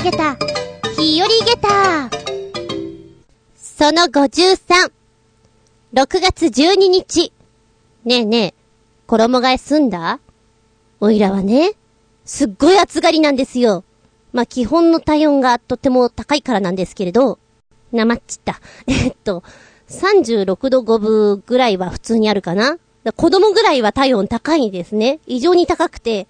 [0.00, 0.34] あげた、
[0.96, 2.08] 日和ゲタ
[3.54, 4.90] その53。
[5.92, 7.34] 6月12日。
[8.06, 8.54] ねえねえ、
[9.06, 10.18] 衣替え済んだ？
[11.00, 11.72] おいらはね、
[12.24, 13.84] すっごい暑がりなんですよ。
[14.32, 17.38] まあ、基本の体温がとても高いからなんですけれど、
[17.92, 18.58] なまっちった。
[18.88, 19.42] えっと、
[19.90, 22.78] 36度5分ぐらいは普通にあるかな
[23.16, 25.20] 子供ぐらいは体温高いんですね。
[25.26, 26.26] 異常に高くて、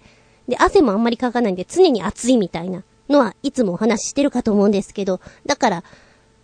[0.49, 5.83] で、汗もあんまりかかないんで常に暑いみたいなのはいつもお話ししてるかと思うんですけど、だから、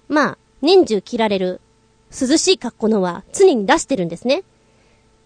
[0.08, 1.62] まあ、年中着られる
[2.12, 4.44] 涼しい格好のは常に出してるんですね。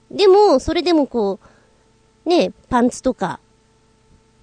[0.10, 1.40] でも、それでもこ
[2.26, 3.40] う、ね、パンツとか、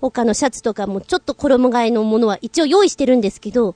[0.00, 3.74] 他のシャツとかもちょっと衣替えのものは一応用意してるんですけど、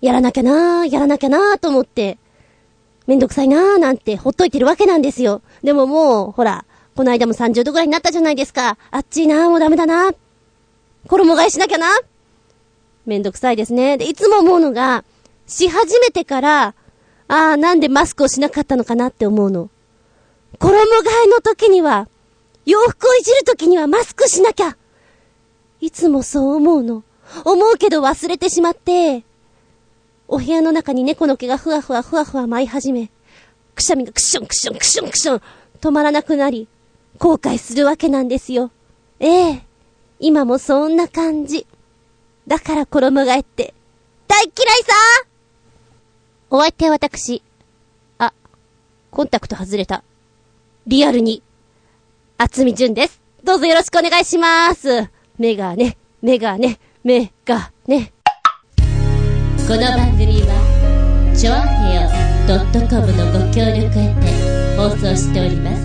[0.00, 2.18] やらなきゃなー、やらなきゃなーと思って、
[3.06, 5.42] めんどくさいなーなんてほっといてるわけなんですよ。
[5.62, 6.64] でももう、ほら、
[6.96, 8.78] この間も30度ぐらいになったじゃないですか。
[8.90, 10.16] あっちいなー、もうダメだなー。
[11.08, 11.86] 衣替えしなきゃな
[13.06, 13.96] めんどくさいですね。
[13.96, 15.04] で、いつも思うのが、
[15.46, 16.74] し始めてから、
[17.28, 19.70] ああ、なんでマスクをしなかったのかなって思うの。
[20.58, 20.84] 衣替
[21.24, 22.08] えの時には、
[22.64, 24.76] 洋服をいじる時にはマスクしなきゃ。
[25.80, 27.04] いつもそう思うの。
[27.44, 29.24] 思うけど忘れてしまって、
[30.28, 33.10] お部屋の中に猫の毛がふわふわふわふわ舞い始め、
[33.74, 35.42] くしゃみがクションクションクションクション、
[35.80, 36.68] 止まらなくなり、
[37.18, 38.70] 後悔するわけなんですよ。
[39.20, 39.66] ええ。
[40.18, 41.66] 今もそんな感じ。
[42.46, 43.74] だから衣替えって、
[44.28, 44.52] 大嫌い
[44.84, 44.92] さ
[46.48, 47.42] お相手は私。
[48.18, 48.32] あ、
[49.10, 50.04] コンタクト外れた。
[50.86, 51.42] リアルに、
[52.38, 53.20] 厚み純です。
[53.42, 55.10] どうぞよろしくお願いします。
[55.38, 58.12] メガネ、メガネ、メガネ。
[59.66, 62.08] この番組は、ちょあへよ
[62.88, 65.84] .com のご協力へて放送しております。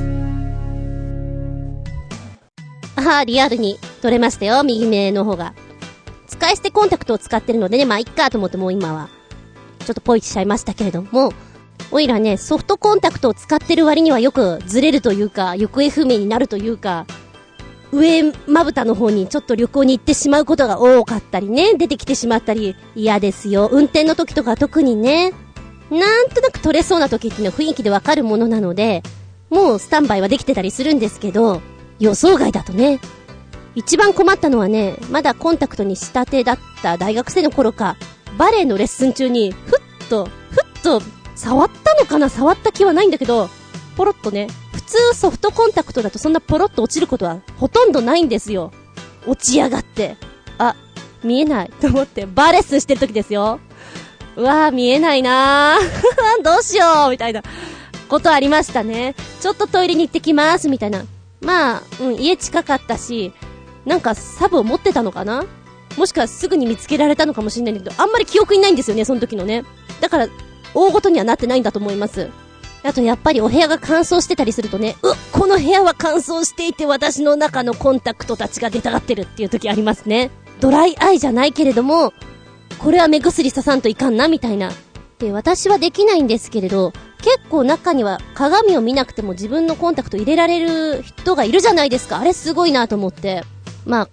[3.03, 5.55] ああ、リアルに撮れましたよ、右目の方が。
[6.31, 9.09] 使い捨てコンタクトを使ってるのでね、まあ、いっかと思ってもう今は
[9.85, 11.33] ちょっとポイしちゃいましたけれども、
[11.91, 17.05] おいらね、ソフトコンタクトを使ってる割にはよくずれるというか、行方不明になるというか、
[17.91, 23.67] 上まぶたの方にちょっと旅行に行ってしまうことが多かったりね、出てきてしまったり、嫌ですよ。
[23.69, 25.33] 運転の時とか特にね、
[25.89, 29.03] なんとなく取れそうな時っていうのは雰囲気でわかるものなので、
[29.49, 31.61] もうスタンバイはできてたりするんですけど、
[31.99, 32.99] 予想外だとね、
[33.75, 37.95] 一番困ったのはね、まだコンタクトに仕立てだった大学生の頃か、
[38.37, 41.01] バレエのレッスン中に、ふっと、ふっと、
[41.35, 43.49] 触ったのかな触った気はないんだけど、
[43.95, 48.71] ポロッとね、普通ソフトコンタクトだとそんなポロッと落ちることはほとんどないんですよ。
[49.25, 50.17] 落ちやがって。
[50.57, 50.75] あ、
[51.23, 53.59] 見えないと思って、バーレッスンしてる時ですよ。
[54.35, 56.43] うわぁ、見えないなぁ。
[56.43, 57.43] どうしようみたいな
[58.07, 59.15] ことありましたね。
[59.39, 61.03] ちょっとトイレに行ってきますみたいな。
[61.41, 63.33] まあ、うん、家近かったし、
[63.85, 65.45] なんかサブを持ってたのかな？
[65.97, 69.65] もしくはすぐに見つけられたのかもしれないんだけど、あんまり記憶にないんですよね、その時のね。
[69.99, 70.27] だから、
[70.73, 72.29] 大ごとにはなってないんだと思います。
[72.83, 80.31] あとやっぱりお部屋が乾燥してたりするとね、うっこの部屋は乾燥していて私の中のコンタクトたちが出たがってるっていう時ありますね。
[80.59, 82.13] ドライアイじゃないけれども、
[82.79, 84.71] これは目薬ささんといかんな、みたいな。
[85.19, 92.17] で、私はできないんですけれど、結構中には鏡を見なくても自分のコンタクト入れられる人がいるじゃないですか。
[92.17, 93.43] あれすごいなと思って。
[93.85, 94.09] まあ、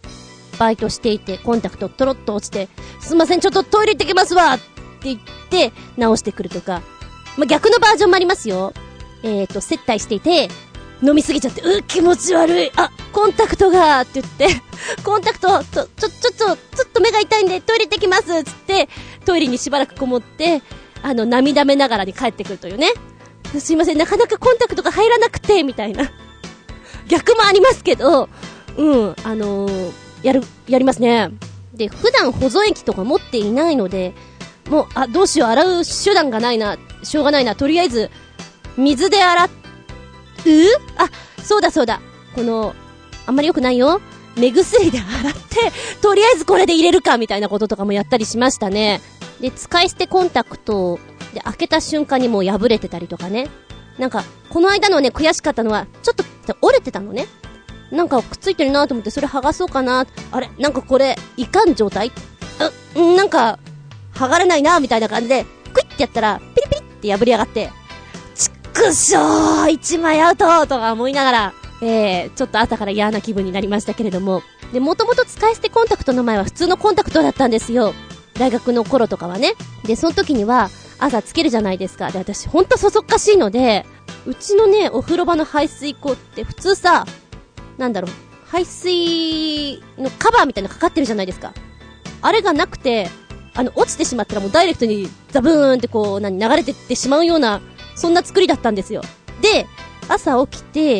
[0.58, 2.68] バイトしていて、コンタクトトロッと落ちて、
[3.00, 4.64] すいません、ちょっとトイレ行ってきますわって
[5.04, 5.20] 言っ
[5.50, 6.82] て、直してくるとか。
[7.36, 8.72] まあ、逆のバージョンもありますよ。
[9.22, 10.48] えっ、ー、と、接待していて、
[11.02, 12.72] 飲みすぎちゃって、う気持ち悪い。
[12.76, 14.48] あ、コンタクトがって言って、
[15.04, 16.56] コンタクト、ちょ、ちょ、ちょ、ちょ、ちょっ
[16.92, 18.88] と目が痛いんでトイレ行ってきますつって、
[19.24, 20.62] トイレにしばらくこもって、
[21.02, 22.92] あの、涙目ながらに帰ってくるというね。
[23.60, 26.10] すいません、なかなかコンタクトが入らなくて、みたいな。
[27.06, 28.28] 逆もありますけど、
[28.78, 31.30] うん、あのーやる、やりますね。
[31.74, 34.14] で、普段保存液とか持っていないので、
[34.68, 38.10] もう、あ、どうしよう、洗う手段がないな、しょうがないな、とりあえず、
[38.76, 39.48] 水で洗う？
[40.96, 41.08] あ、
[41.44, 42.00] そうだそうだ。
[42.34, 42.74] この、
[43.26, 44.00] あんまり良くないよ。
[44.36, 49.00] 目薬で洗って、とりあえずこれで入れるか、みたいなこととかもやったりしましたね。
[49.40, 50.98] で、使い捨てコンタクト
[51.32, 53.48] で開けた瞬間にもう破れてたりとかね。
[53.98, 56.24] なんか、この間のね、悔しかったのは、ちょっと
[56.60, 57.26] 折れてたのね。
[57.90, 60.06] なんかくっついてるなと思ってそれ剥がそうかな。
[60.30, 60.50] あれ？
[60.58, 62.12] なんかこれ、いかん状態？
[62.94, 63.58] う、なんか、
[64.14, 67.70] 剥がれないなみたいな感じで、クイってやったら、ピリピリって破りやがって、
[68.34, 74.42] ちくしょー一枚アウトとか思いながら、えー、ちょっと朝から嫌な気分になりましたけれども。
[74.72, 77.94] で、もともと使い捨てコンタクトの前は普通のコンタクトだったんですよ。
[78.34, 79.54] 大学の頃とかはね。
[79.84, 82.10] で、その時には、朝つけるじゃないですか。
[82.10, 83.86] で、私ほんとそそっかしいので、
[84.26, 87.06] うちのね、お風呂場の排水口って普通さ、
[87.78, 88.10] なんだろう、
[88.46, 91.54] 排水のカバーみたいなのかかってるじゃないですか。
[92.20, 93.08] あれがなくて、
[93.54, 97.60] あの、落ちてしまったらもうダイレクトにザブーンってこう、何、流れてってしまうような、
[97.94, 99.02] そんな作りだったんですよ。
[99.40, 99.66] で、
[100.08, 100.98] 朝起きて、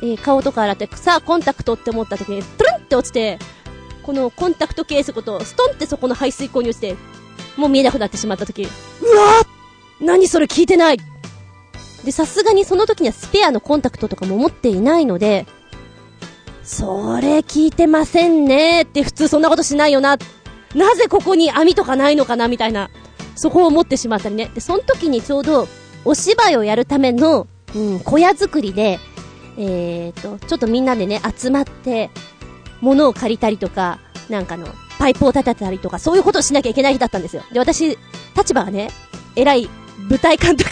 [0.00, 3.38] えー、顔とか洗って、さあ、コンタクトって思った時に、プルンって落ちて、
[4.02, 6.96] このコンタクトケースごと、ストンってそこの排水溝に落ちて、
[7.56, 8.66] もう見えなくなってしまった時、う
[9.16, 9.46] わぁ
[10.00, 10.98] 何それ聞いてない
[12.04, 15.46] で、さすがにその時にはスペアのコンタクトとかも持っていないので、
[16.68, 20.18] それ聞いてませんねって普通そんなことしないよな。
[20.74, 22.90] なぜここに網とかないのかなみたいな、
[23.36, 24.50] そこを思ってしまったりね。
[24.54, 25.66] で、その時にちょうど、
[26.04, 28.98] お芝居をやるための、うん、小屋作りで、
[29.56, 32.10] えーと、ちょっとみんなでね、集まって、
[32.82, 33.98] 物を借りたりとか、
[34.28, 34.68] なんかの、
[34.98, 37.42] パイプを立てたりとか、そういうことをしなきゃいけない日だったんですよ。
[37.50, 37.96] で、私、
[38.36, 38.90] 立場がね、
[39.36, 39.70] 偉い
[40.10, 40.70] 舞台監督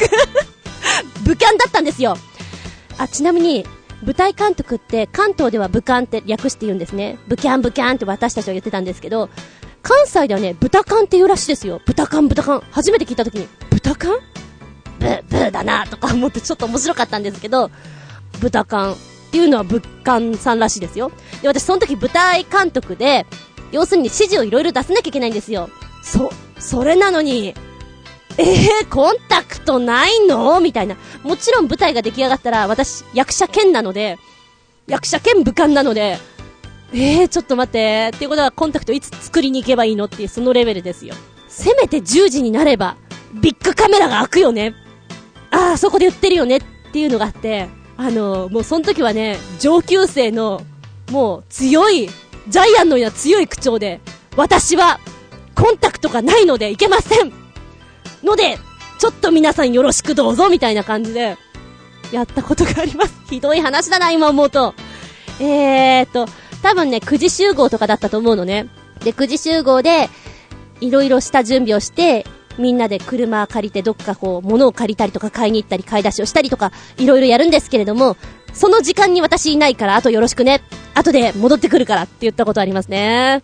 [1.24, 2.18] 武漢だったんですよ。
[2.98, 3.66] あ、ちなみに、
[4.04, 7.18] 舞台監督って関東では武漢って略して言うんですね。
[7.28, 9.30] ブキャンブキャンって私たちは言ってたんですけど、
[9.82, 11.80] 関西ではね、豚缶って言うらしいですよ。
[11.86, 12.60] 豚缶、豚缶。
[12.70, 14.18] 初めて聞いた時に、豚缶
[14.98, 17.70] ブー、ブーだなとか思ってちょっと面白かったんですけど、
[18.40, 18.96] 豚缶っ
[19.30, 21.10] ていうのは物販さんらしいですよ。
[21.40, 23.26] で、私その時舞台監督で、
[23.72, 25.70] 要するに指示をいろいろ出さなきゃいけないんですよ。
[26.02, 27.54] そ、それなのに、
[28.38, 30.60] えー、コンタクトないの？
[30.60, 30.96] みたいな。
[31.22, 34.18] もちろん舞台が出来上がったら、私、役者兼なので、
[34.86, 36.18] 役者兼武漢なので、
[36.92, 38.10] えー、ちょっと待って。
[38.14, 41.14] っていうことは、コンタクトいつ作りに行けばいいのっていう、そのレベルですよ。
[41.48, 42.96] せめて10時になれば、
[43.40, 44.74] ビッグカメラが開くよね。
[45.50, 46.62] ああ、そこで売ってるよねっ
[46.92, 50.62] ていうのがあって、あのー、もうその時はね、上級生の、
[51.10, 52.08] もう強い、
[52.48, 54.00] ジャイアンのような強い口調で、
[54.36, 55.00] 私は、
[55.54, 57.45] コンタクトがないのでいけません
[58.26, 58.58] ので、
[58.98, 61.38] ちょっと皆さんよろしくどうぞみたいな感じで、
[62.12, 63.14] やったことがあります。
[63.30, 64.74] ひどい話だな、今思うと。
[65.40, 66.26] えーっと、
[66.62, 68.66] 多分ね、9時集合とかだったと思うのね。
[69.02, 70.10] で、9時集合で、
[70.80, 72.26] いろいろした準備をして、
[72.58, 78.16] みんなで車借りてどっかこう、物を借りたりとか買いに行ったり買い出しをしたりとか、いろいろやるんですけれども、
[78.52, 80.62] その時間に私いないから、あとよろしくね。
[80.94, 83.42] 後で戻ってくるからって言ったことありますね。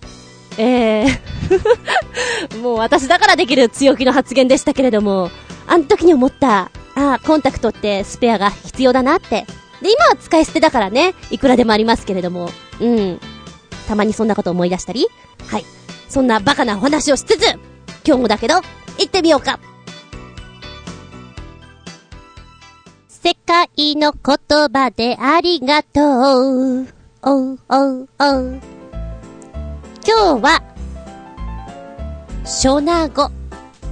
[0.57, 1.42] えー
[2.63, 5.31] もう私だからできる強気の発言でしたけれども、
[5.67, 9.47] あの時に思った、ああ、コンタクトってスペアが必要だなって。
[9.81, 12.51] で、今は使い捨てだからね、いくらでもありますけれども、
[12.81, 13.21] うん。
[13.89, 15.07] たまにそんなこと思い出したり、
[15.47, 15.65] はい。
[16.09, 17.45] そんなバカなお話をしつつ、
[18.07, 18.63] 今日もだけど、行
[19.07, 19.59] ってみようか。
[23.09, 26.87] 世界の言葉でありがとう。
[27.23, 28.61] おうおうおう。
[30.05, 30.72] 今日は、
[32.45, 33.31] ショナ語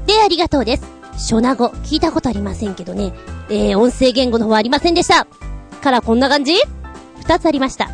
[0.06, 0.85] でありがとうです。
[1.17, 3.12] ショナ語、聞いたことありませんけどね。
[3.49, 5.26] えー、音声言語の方はありませんでした。
[5.81, 6.55] からこんな感じ？
[7.20, 7.91] 二つありました。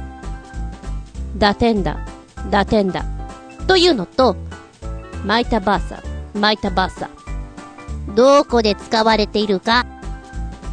[1.37, 1.99] ダテンダ、
[2.51, 3.05] ダテンダ。
[3.67, 4.37] というのと、
[5.25, 6.03] マイタバーサ、
[6.35, 7.11] マイタバーサ。
[8.15, 9.87] どこで使われているか？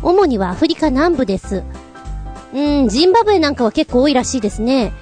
[0.01, 1.63] 主にはアフリカ南部です。
[2.53, 4.94] うん、ジンバブエなんかは結構多いらしいですね。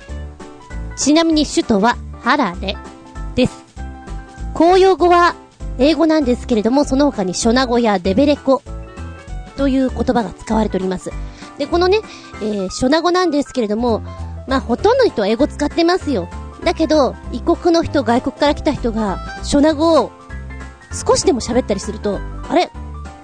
[0.96, 2.78] ちなみに首都はハラレ
[3.36, 3.71] です。
[4.62, 5.34] 公用語は
[5.80, 8.62] 英語なんですけれども、その他にショナ語やデベレコ
[9.58, 11.10] という言葉が使われております。
[11.58, 12.02] で、このね、
[12.44, 14.02] えー、ショナ語なんですけれども、
[14.48, 16.30] まあ、ほとんどの人は英語使ってますよ。
[16.64, 20.12] だけど、異国の人、外国から来た人が、ショナ語を
[20.94, 22.70] 少しでも喋ったりすると、あれ？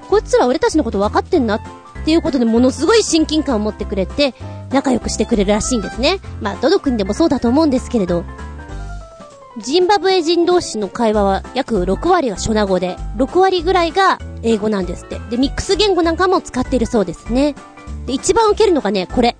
[0.09, 1.61] こいつら俺たちのこと分かってんなっ
[2.03, 4.33] ていうことでものすごい親近感を持ってくれて、
[4.71, 6.17] 仲良くしてくれるらしいんですね。
[6.41, 8.23] まあ、どの国でもそうだと思うんですけれど、
[9.57, 15.19] ジンバブエ人同士の会話は約6割がショナ語で、6割ぐらいが英語なんですって。
[15.31, 17.55] で、ミックス言語なんかも使っているそうですね。
[18.05, 19.35] で、一番受けるのがね、これ。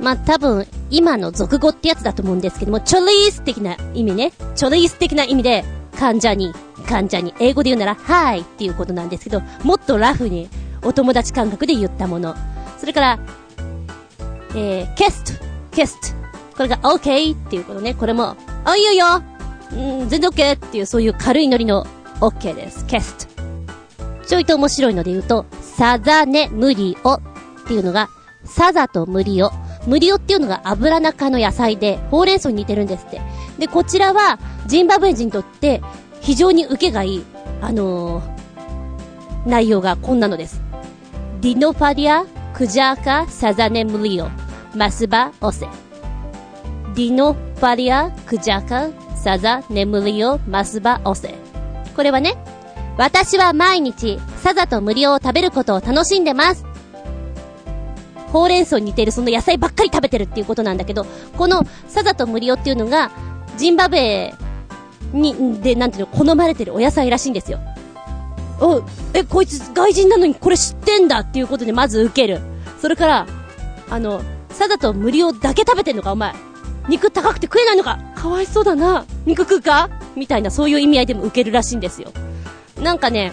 [0.00, 4.32] まあ、多分、今の俗語ってやつだと思うんですけども、チョリース的な意味ね。
[4.54, 5.64] チョリース的な意味で、
[5.98, 6.54] 患者に、
[6.88, 10.48] 患者に、英語で言うなら、はいっていうことなんですけど、もっとラフに、
[10.82, 12.34] お友達感覚で言ったもの。
[12.78, 13.18] それから、
[14.54, 16.25] えー、ケスト、ケスト。
[16.56, 17.94] これが OK っていうことね。
[17.94, 19.06] これも、あ、いいよいいよ
[19.72, 21.86] うん、全然 OK っていうそういう軽いノリの
[22.20, 22.86] OK です。
[22.86, 23.36] ケスト。
[24.26, 27.20] ちょいと面白いので言うと、サザネムリオっ
[27.66, 28.08] ていうのが、
[28.44, 29.50] サザとムリオ。
[29.86, 33.20] ムリオっていうのが油中の野菜で、ほうれん草に似てるんですって。
[33.58, 35.80] で、こちらは、ジンバブエ人にとって、
[36.20, 37.24] 非常に受けがいい、
[37.60, 40.60] あのー、内容がこんなのです。
[41.40, 44.28] ディノファリア、クジャーカ、サザネムリオ、
[44.74, 45.68] マスバ、オセ。
[46.96, 48.88] ディノファリア、クジャーカ、
[49.18, 51.34] サザ、ネムリオ、マスバ、オセ。
[51.94, 52.38] これはね、
[52.96, 56.64] 私は毎日、サザとムリオを食べることを楽しんでます。
[58.32, 61.04] ほうれん草に似てるその野菜ばっかり食べてるっていうことなんだけど、
[61.36, 63.10] このサザとムリオっていうのが、
[63.58, 64.32] ジンバブエ
[65.12, 67.58] に、で、なんていうの、好まれてるお野菜らしいんですよ。
[68.58, 72.40] お、え、こいつ外人なのにこれ知ってんだっていうことでまず受ける。
[72.80, 73.26] それから、
[73.90, 76.45] あの、サダと無料だけ食べてんのかお前。
[76.88, 79.04] 肉高くて食えないのかかわいそうだな。
[79.24, 79.90] 肉食うか？
[80.14, 82.12] みたいなそういう意味合いでも受けるらしいんですよ。
[82.80, 83.32] なんかね、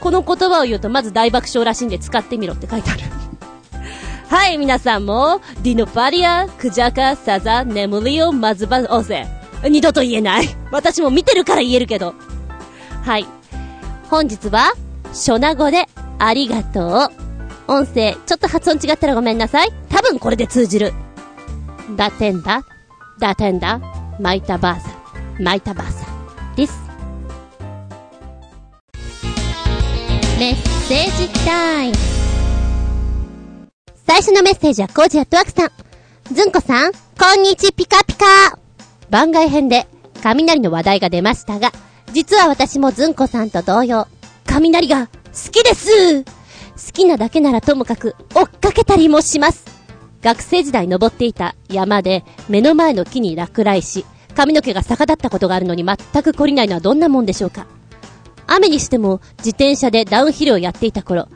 [0.00, 3.00] この言葉を言うとまず大爆笑らしいんで使ってみろって書いてある。
[4.28, 9.26] はい、皆さんも、ディノファリア、クジャカ、サザ、眠りをまずばおせ。
[9.62, 10.48] 二度と言えない。
[10.70, 12.14] 私も見てるから言えるけど。
[13.04, 13.26] はい。
[14.10, 14.72] 本日は、
[15.12, 15.86] ショナ語で、
[16.18, 17.10] ありがと
[17.68, 17.72] う。
[17.72, 19.68] 音声、ちょっと発音違ったらごめんなさい。
[19.88, 20.92] 多分これで通じる。
[21.96, 22.64] だてんだ、
[23.18, 23.80] だてんだ、
[24.20, 24.88] 巻いたばあさ
[25.38, 26.54] ん、巻いたばあさん。
[26.56, 26.72] です。
[30.38, 30.54] メッ
[30.88, 31.94] セージタイム。
[34.06, 35.70] 最初のメッセージはコージアットワークさん。
[36.34, 36.98] ずんこさん、こ
[37.38, 38.24] んにちピカピカ。
[39.08, 39.86] 番外編で、
[40.22, 41.72] 雷の話題が出ましたが、
[42.12, 44.06] 実は私もずんこさんと同様、
[44.46, 45.12] 雷が好
[45.50, 46.26] きです好
[46.92, 49.71] きなだけならともかく追っかけたりもします。
[50.22, 57.66] 学生時代登っていた山で目の前の木に落雷し、髪の毛が逆立ったことがあるのに全く懲りないのはどんなもんでしょうか？
[58.46, 61.28] 雨にしても自転車でダウンヒルをやっていた頃、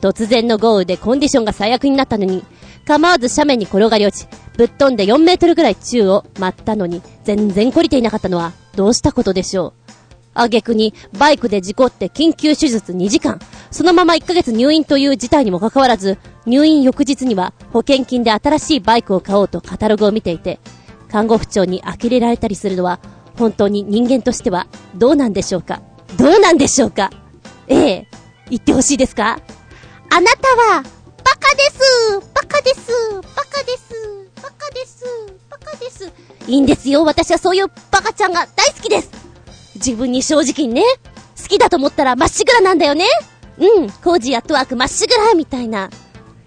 [0.00, 2.44] 突然の豪雨でコンディションが最悪になったのに、
[2.86, 9.85] 構わず斜面に転がり落ち、ぶっ飛んで4メートルぐらい宙を待ったのに、全然懲りていなかったのは、どうしたことでしょう？
[10.38, 13.40] あげくに、バイクで事故って緊急手術2時間。
[13.70, 20.60] そのまま1ヶ月入院という事態にもかかわらず、入院翌日には保険金で新しいバイクを買おうとカタログを見ていて、
[21.10, 23.00] 看護婦長に呆れられたりするのは、
[23.36, 25.82] 本当に人間としてはどうなんでしょうか？
[26.16, 27.10] どうなんでしょうか？
[27.68, 28.08] ええ、
[28.48, 29.38] 言ってほしいですか？
[30.10, 32.20] あなたは、バカです！
[32.32, 32.90] バカです！
[33.34, 33.94] バカです！
[34.42, 35.04] バカです！
[35.50, 36.12] バカです。
[36.46, 37.04] いいんですよ。
[37.04, 39.10] 私はそういうバカちゃんが大好きです。
[39.76, 40.82] 自分に正直にね、
[41.40, 43.06] 好きだと思ったらまっしぐらなんだよね。
[43.58, 45.90] うん、コージーアットワークまっしぐらみたいな。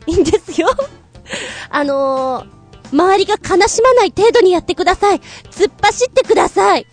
[0.06, 0.70] いいんですよ。
[1.70, 5.22] あのー、周りが悲しまない程度にやってください。
[5.52, 6.88] 突っ走ってください。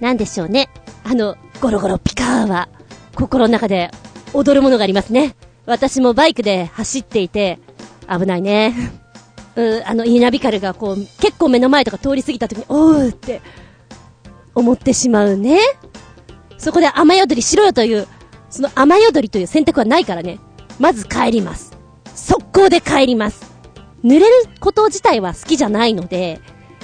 [0.00, 0.68] なんでしょうね。
[1.04, 2.68] あの、ゴロゴロピカーは、
[3.14, 3.90] 心の中で
[4.32, 5.34] 踊るものがありますね。
[5.66, 7.58] 私もバイクで走っていて、
[8.08, 8.74] 危ないね。
[9.56, 13.40] うん、あの、イナビカルがこう、結構目の前とか通り過ぎた時に、おうって、
[14.58, 15.58] 思ってしまうね。
[16.58, 18.06] そこで雨宿りしろよという、
[18.50, 20.38] その雨宿りという選択はないからね。
[20.78, 21.76] まず帰ります。
[22.14, 23.52] 速攻で帰ります。
[24.04, 24.26] 濡れる
[24.60, 26.40] こと自体は好きじゃないので、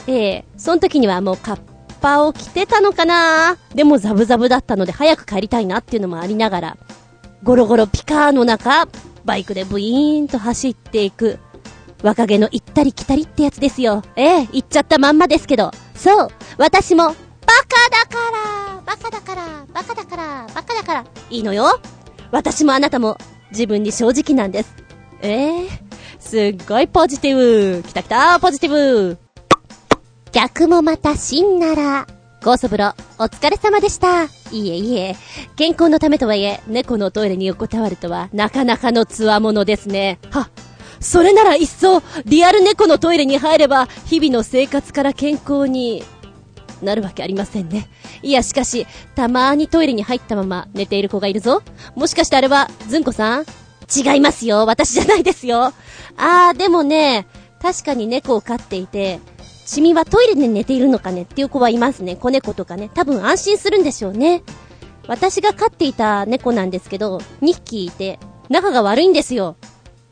[0.06, 1.60] ええー、その時にはもうカッ
[2.00, 6.76] パを着てたのかなでもザブザブだったので早く帰りたいなっていうのもありながら、
[7.42, 8.88] ゴロゴロピカーの中、
[9.24, 11.38] バイクでブイーンと走っていく。
[12.02, 14.02] 若気の行ったり来たりってやつですよ。
[14.16, 15.70] ええ行っちゃったまんまですけど。
[15.94, 16.28] そう、
[16.58, 17.14] 私も
[17.90, 21.80] だからバカだからバカだからバカだからいいのよ
[22.30, 23.16] 私もあなたも
[23.50, 24.74] 自分に正直なんです。
[25.22, 25.68] ええー、
[26.18, 27.36] すっごいポジティ
[27.78, 29.18] ブ来た来たポジティブ
[30.34, 32.08] 逆もまた死んなら、
[32.42, 34.24] ゴーソブロ、お疲れ様でした。
[34.50, 35.14] いえいえ、
[35.54, 40.18] 健康のためとはいえ、猫のトイレに横たわるとは、なかなかの強者ですね。
[40.32, 40.50] は、
[40.98, 46.02] それなら一層、リアル猫のトイレに入れば、日々の生活から健康に、
[46.84, 47.88] なるわけありませんね。
[48.22, 51.62] いや、しかし、たまーにトイレに入ったまま寝ている子がいるぞ。
[51.94, 53.44] もしかしてあれは、ずんこさん？
[53.94, 54.64] 違いますよ。
[54.66, 55.72] 私じゃないですよ。
[56.16, 57.26] あー、でもね、
[57.60, 59.20] 確かに猫を飼っていて、
[59.66, 61.22] 君はトイレで寝ているのかね？
[61.22, 62.16] っていう子はいますね。
[62.16, 62.90] 子猫とかね。
[62.94, 64.42] 多分安心するんでしょうね。
[65.06, 69.56] 私が飼っていた猫なんですけど、2匹いて、仲が悪いんですよ。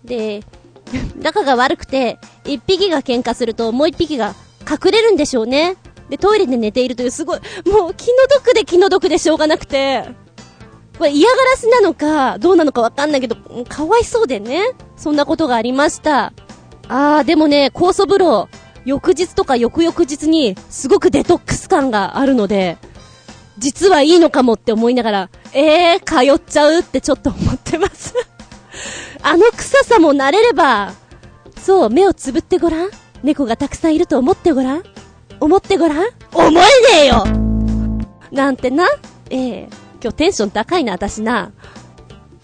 [0.04, 0.42] で、
[1.20, 4.34] 仲が悪くて、1匹が喧嘩するともう1匹が
[4.70, 5.76] 隠れるんでしょうね。
[6.12, 10.04] で、トイレで寝ているというすごい、もう気の毒で気の毒でしょうがなくて、
[10.98, 14.72] これ嫌がらせなのか、どうなのかわかんないけど、かわいそうでね。
[14.94, 16.34] そんなことがありました。
[16.86, 18.50] あー、でもね、酵素風呂、
[18.84, 22.76] 翌日とか翌々日に、すごくデトックス感があるので、
[23.56, 28.14] 実はいいのかもって思いながら、えー、通っちゃうってちょっと思ってます
[29.22, 30.92] あの臭さも慣れれば、
[31.58, 32.90] そう、目をつぶってごらん。
[33.22, 34.82] 猫がたくさんいると思ってごらん。
[35.42, 36.06] 思ってごらん？
[36.32, 36.60] 思えね
[37.02, 37.24] えよ
[38.30, 38.86] なんてな？
[39.28, 39.68] ええー、
[40.00, 41.50] 今日テンション高いな、私な。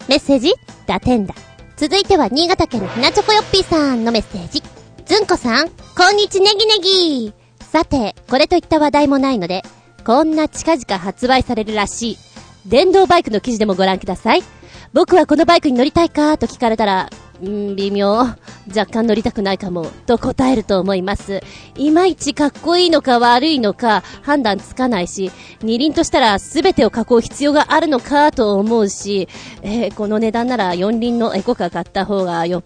[0.09, 0.53] メッセージ？
[0.85, 1.33] 打点だ。
[1.77, 4.61] 続いては新潟県のひなチョコヨッピーさんのメッセージ。
[5.05, 9.63] ずんこさん、こんにちネギネギさて、これといった話題もないので、
[10.05, 12.17] こんな近々発売されるらしい、
[12.65, 14.43] 電動バイクの記事でもご覧ください。
[14.91, 16.37] 僕はこのバイクに乗りたいか？
[16.37, 17.09] と聞かれたら、
[17.47, 18.35] ん、微妙。
[18.75, 21.41] 若干乗りたくないかも、と答えると思います。
[21.75, 25.31] いまいちかっこいいのか悪いのか判断つかないし、
[25.61, 29.27] 二輪としたら全てを囲う必要があるのかと思うし、
[29.61, 32.63] えー、この値段なら四輪のエコカー買った方がよっ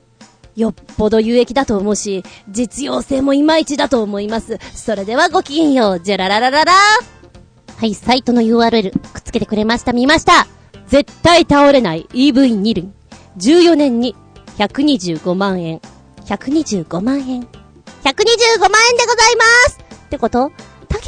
[0.56, 4.60] よっぽど有益だと思うし、実用性もいまいちだと思います。
[4.76, 6.74] それではごきげんよう、じゃららららら
[7.78, 10.48] はい、サイトの URL くっつけてくれました、見ました
[10.88, 12.94] 絶対倒れない EV2 輪。
[13.38, 14.16] 14年に
[14.58, 15.82] 125万円。
[16.26, 17.42] 125万円。
[18.04, 20.52] 125万円でございますってこと？
[20.88, 21.04] たけ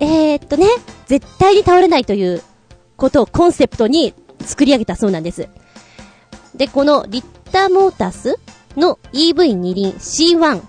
[0.00, 0.66] ーえー、っとね、
[1.06, 2.42] 絶対に倒れないという
[2.96, 5.48] ことをコンセプトに作り上げたそうなんです。
[6.54, 8.38] で、このリッターモータース
[8.76, 10.62] の EV 二輪 C1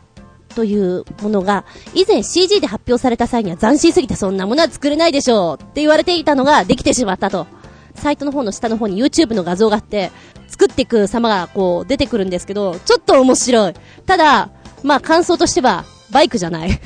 [0.56, 7.48] というものが、以前 CG で発表された際には斬新すぎてそんなものは作れないでしょうって言われていたのができてしまったと。
[7.96, 10.12] サイトの方の下の方に YouTube の画像があって、
[10.48, 13.74] 作っていく様がこう出てくるんですけど、ちょっと面白い。
[14.06, 14.50] ただ、
[14.84, 16.82] まあ感想としては、バイクじゃない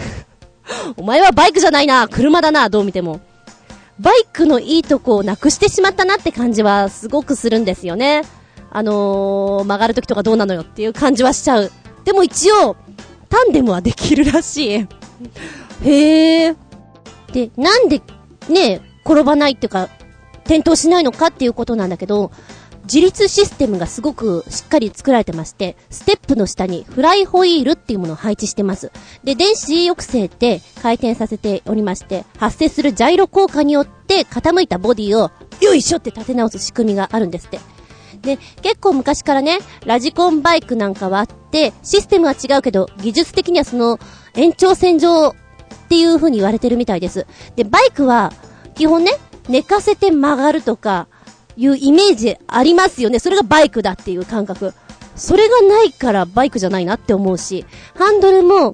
[0.97, 3.21] お前はバイクじゃないな車だなどう見ても。
[3.99, 8.23] バイクのいいとこをなくしてしまったなって感じはすごくするんですよね。
[8.69, 11.71] あのー、曲がるときとかどうなのよっていう感じはしちゃう。
[12.03, 12.75] でも一応、
[13.29, 14.87] タンデムはできるらしい。
[15.83, 16.55] へえ。
[17.31, 18.01] で、なんで、
[18.49, 19.89] ね、転ばないっていうか、
[20.45, 22.31] 転倒しないのかっていうことなんだけど、
[22.85, 28.91] 自立システムがすごくしっかり作られてまして、ステップの下にフライホイールっていうものを配置してます。
[29.23, 37.59] で、電子抑制って回転させておりまして、発生するジャイロ効果によって傾いたボディをよいしょって立て直す仕組みがあるんですって。
[38.21, 43.99] で、結構昔からね、ラジコンバイクなんかはあって、システムは違うけど、技術的にはその
[44.35, 45.33] 延長線上っ
[45.89, 47.25] ていう風に言われてるみたいです。
[47.55, 48.31] で、バイクは、
[48.75, 49.11] 基本ね、
[49.49, 51.07] 寝かせて曲がるとか、
[51.57, 53.19] いうイメージありますよね。
[53.19, 54.73] それがバイクだっていう感覚。
[55.15, 58.73] それがないからバイクじゃないなって思うし、ハンドルも、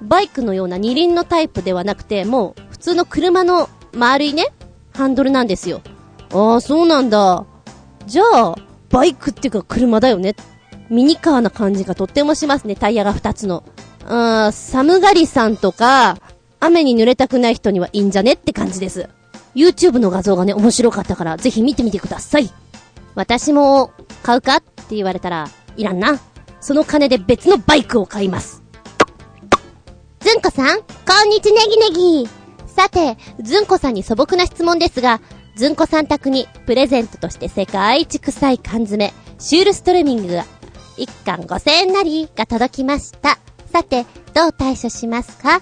[0.00, 4.46] バイクのような二輪のタイプではなくて、もう、普通の車の丸いね、
[4.94, 5.82] ハンドルなんですよ。
[6.32, 7.44] ああ、そうなんだ。
[8.06, 8.56] じゃあ、
[8.90, 10.34] バイクっていうか車だよね。
[10.88, 13.62] ミニカーな感じがとってもしますね、タイヤが2つの。
[14.06, 16.18] あー、寒がりさんとか、
[16.58, 19.08] 雨に濡れたくない人にはいいんじゃねって感じです。
[19.54, 22.50] YouTube の画像がね、面白かったから、ぜひ見てみてください。
[23.14, 23.90] 私も、
[24.22, 26.20] 買うかって言われたら、いらんな。
[26.60, 28.62] その金で別のバイクを買います。
[30.20, 30.84] ずんこさん、こ
[31.26, 32.28] んにちネギネギ。
[32.66, 35.20] さて、ずんこさんに素朴な質問ですが、
[35.56, 40.46] ずんこさん宅にプレゼントとして世界一臭い缶詰、シュールストレミングが
[40.96, 43.38] 1巻5000円なりが届きました。
[43.72, 45.60] さて、どう対処しますか？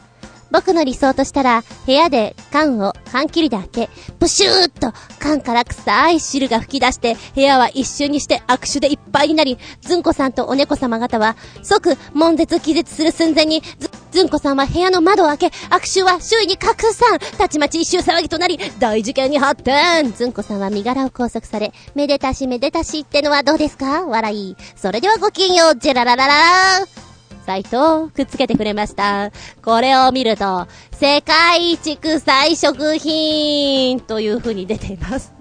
[0.51, 20.13] 僕の理想としたら、部屋で缶を缶切りで開け、プシューっと缶から臭い汁が吹き出して、部屋は一瞬にして握手でいっぱいになり、ずんこさんとお猫様方は、即、悶絶気絶する寸前に、ず、ずんこさんは部屋の窓を開け、握手は周囲に拡散たちまち一周騒ぎとなり、大事件に発展。
[20.13, 24.07] ずんこさんは身柄を拘束され、めでたしめでたしってのはどうですか？
[24.07, 24.57] 笑い。
[24.75, 26.35] それではごきげんよう、ジェララララ
[26.81, 27.10] ラ
[27.47, 29.31] サイトをくっつけてくれました。
[29.62, 35.33] これを見ると、世界一臭い食品という風に出ています。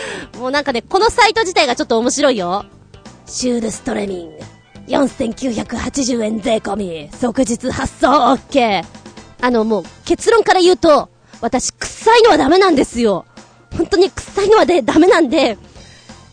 [0.38, 2.64] もうなんかね、このサイト自体がちょっと面白いよ。
[3.26, 4.44] シュールストレミング。
[4.88, 7.10] 4980円税込み。
[7.12, 8.84] 即日発送 OK。
[9.40, 11.08] あのもう結論から言うと、
[11.40, 13.26] 私臭いのはダメなんですよ。
[13.76, 15.58] 本当に臭いのはでダメなんで、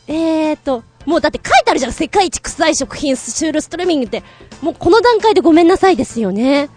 [0.08, 4.24] えーと、もうだって書いてあるじゃん、世界一臭い食品シュールストレミングって。
[4.62, 6.70] もうこの段階でごめんなさいですよね。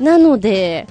[0.00, 0.86] なので、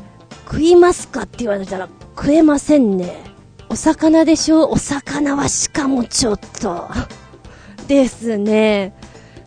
[0.45, 3.23] 食いますかって言われたら食えませんね。
[3.69, 4.69] お魚でしょ？
[4.69, 6.89] お魚はしかもちょっと。
[7.87, 8.93] ですね。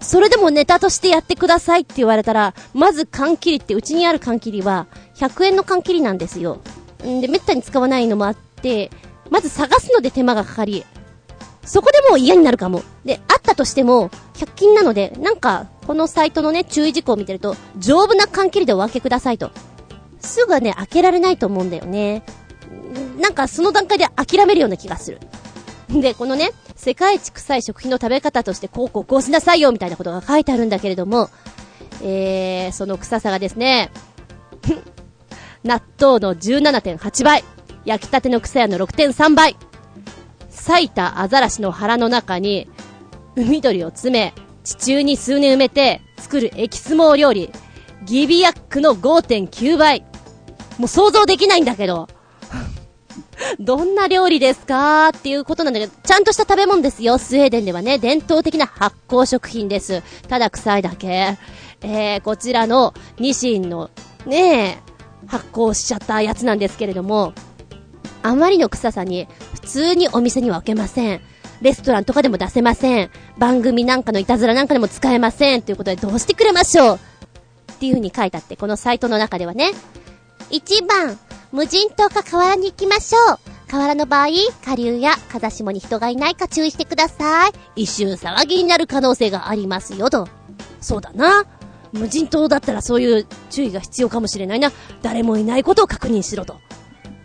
[0.01, 4.87] それでもネタとしてやってくださいって言われたら、まず缶切りって、うちにある缶切りは、
[5.17, 6.61] 100円の缶切りなんですよ。
[7.05, 8.91] んで、めったに使わないのもあって、
[9.29, 10.85] まず探すので手間がかかり、
[11.69, 12.83] そこでもう嫌になるかも。
[13.05, 19.51] で、あったとしても、100均なので、なんか、このサイトのね、注意事項を見てると、丈夫な缶切りでお分けくださいと。
[20.19, 22.23] すぐはね、開けられないと思うんだよね。
[23.21, 25.21] なんか、その段階で諦めるような気がする。
[25.91, 31.29] で、このね、世界一臭い食品の食べ方として、こうこうこうしなさいよ、みたいなことが書いてあるんだけれども、
[32.03, 33.91] えー、その臭さがですね、
[35.65, 37.45] 納豆の17.8倍、
[37.85, 39.57] 焼きたての草屋の6.3倍、
[40.59, 42.69] 咲いたアザラシの腹の中に、
[43.37, 47.51] 海鳥を詰め、地中に数年埋めて作るエキスモー料理、
[48.05, 50.05] ギビアックの5.9倍。
[50.79, 52.09] もう想像できないんだけど。
[53.59, 57.19] どんな料理ですかっていうことなんだけど、ちゃんとした食べ物ですよ。
[57.19, 60.03] スウェーデンではね、伝統的な発酵食品です。
[60.29, 61.39] ただ臭いだけ。
[61.81, 63.91] えー、こちらのニシンの、
[64.27, 64.89] ねえ
[65.27, 67.33] 発酵しちゃったやつなんですけれども、
[68.23, 71.21] あまりの臭さに、普通にお店には置けません。
[71.61, 73.11] レストランとかでも出せません。
[73.39, 75.63] 番組なんかのいたずらなんかでも使えません。
[75.63, 76.99] ということでどうしてくれましょう
[77.73, 79.73] っていう風に書いてあって、このサイトの中ではね。
[80.51, 81.19] 1番、
[81.53, 83.39] 無人島か河原に行きましょう。
[83.71, 84.29] 河原の場合、
[84.65, 87.53] 下流や風下に人がいないか注意してください。
[87.77, 90.27] 一瞬騒ぎになる可能性がありますよと。
[90.81, 91.45] そうだな。
[91.93, 94.73] 無人島だったらそういう注意が必要かもしれないな。
[95.03, 96.57] 誰もいないことを確認しろと。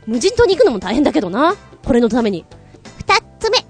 [0.05, 1.55] 無人島に行くのも大変だけどな。
[1.83, 2.45] これのために。
[2.97, 3.65] 二つ目。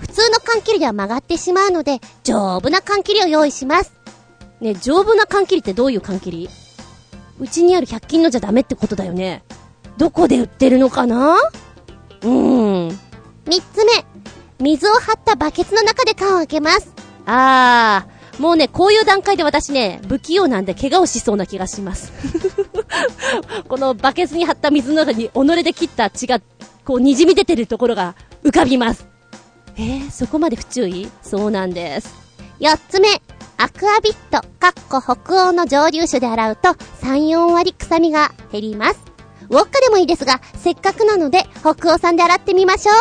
[0.00, 3.92] 普通の缶切りでは曲がってしまうので、丈夫な缶切りを用意します。
[4.60, 6.48] ね、丈夫な缶切りってどういう缶切り？
[7.38, 9.44] うちにある100均のじゃダメってことだよね。
[9.96, 11.36] どこで売ってるのかな？
[11.36, 12.98] うーん。
[13.46, 14.04] 三つ目。
[14.58, 16.92] 水を張ったバケツの中で缶を開けます。
[17.26, 22.12] あー、もうね、こういう段階で私ね、不器用なんで怪我をしそうな気がします。
[23.68, 26.40] このバケツに張った水の中に己で切った血が、
[26.84, 29.06] こう滲み出てるところが浮かびます。
[29.76, 31.10] えー、そこまで不注意？
[31.22, 32.14] そうなんです。
[32.60, 33.08] 四つ目。
[33.60, 36.68] アクアビット、かっこ北欧の蒸留酒で洗うと
[37.02, 39.00] 3、4割臭みが減ります。
[39.50, 42.92] ウォッカでもいいですが、せっかくなので北欧さんで洗ってみましょ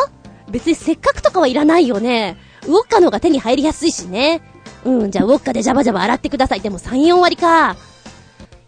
[0.47, 0.51] う。
[0.51, 2.37] 別にせっかくとかはいらないよね。
[2.65, 4.41] ウォッカの方が手に入りやすいしね。
[4.85, 6.61] うん、じゃあウォッカでジャバジャバ洗ってください。
[6.61, 7.75] でも3、4割か。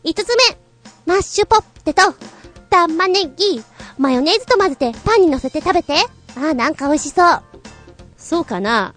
[0.04, 0.58] 5つ目、
[1.06, 2.02] マッシュポッテと、
[2.70, 3.64] 玉ねぎ、
[3.98, 5.94] マヨネーズと混ぜてパンに乗せて食べて。
[6.38, 7.42] ああ、なんか美味しそう。
[8.18, 8.94] そうかな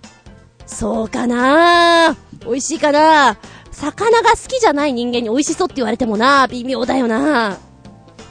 [0.66, 3.38] そうかな美味しいかな
[3.70, 7.58] 魚が好きじゃない人間に美味しそうって言われてもな微妙だよな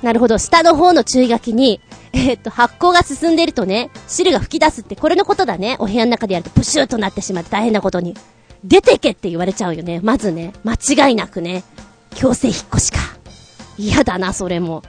[0.02, 1.80] なるほど、下の方の注意書きに、
[2.13, 5.76] えー、っと、発酵が進んでるとね、汁が吹き出すってこれのことだね。
[5.80, 8.15] お部屋の中でやるとプシューとなってしまって大変なことに。
[8.63, 10.00] 出てけって言われちゃうよね。
[10.04, 11.63] まずね、間違いなくね。
[12.15, 13.00] 強制引っ越しか。
[13.78, 14.84] 嫌だな、それも。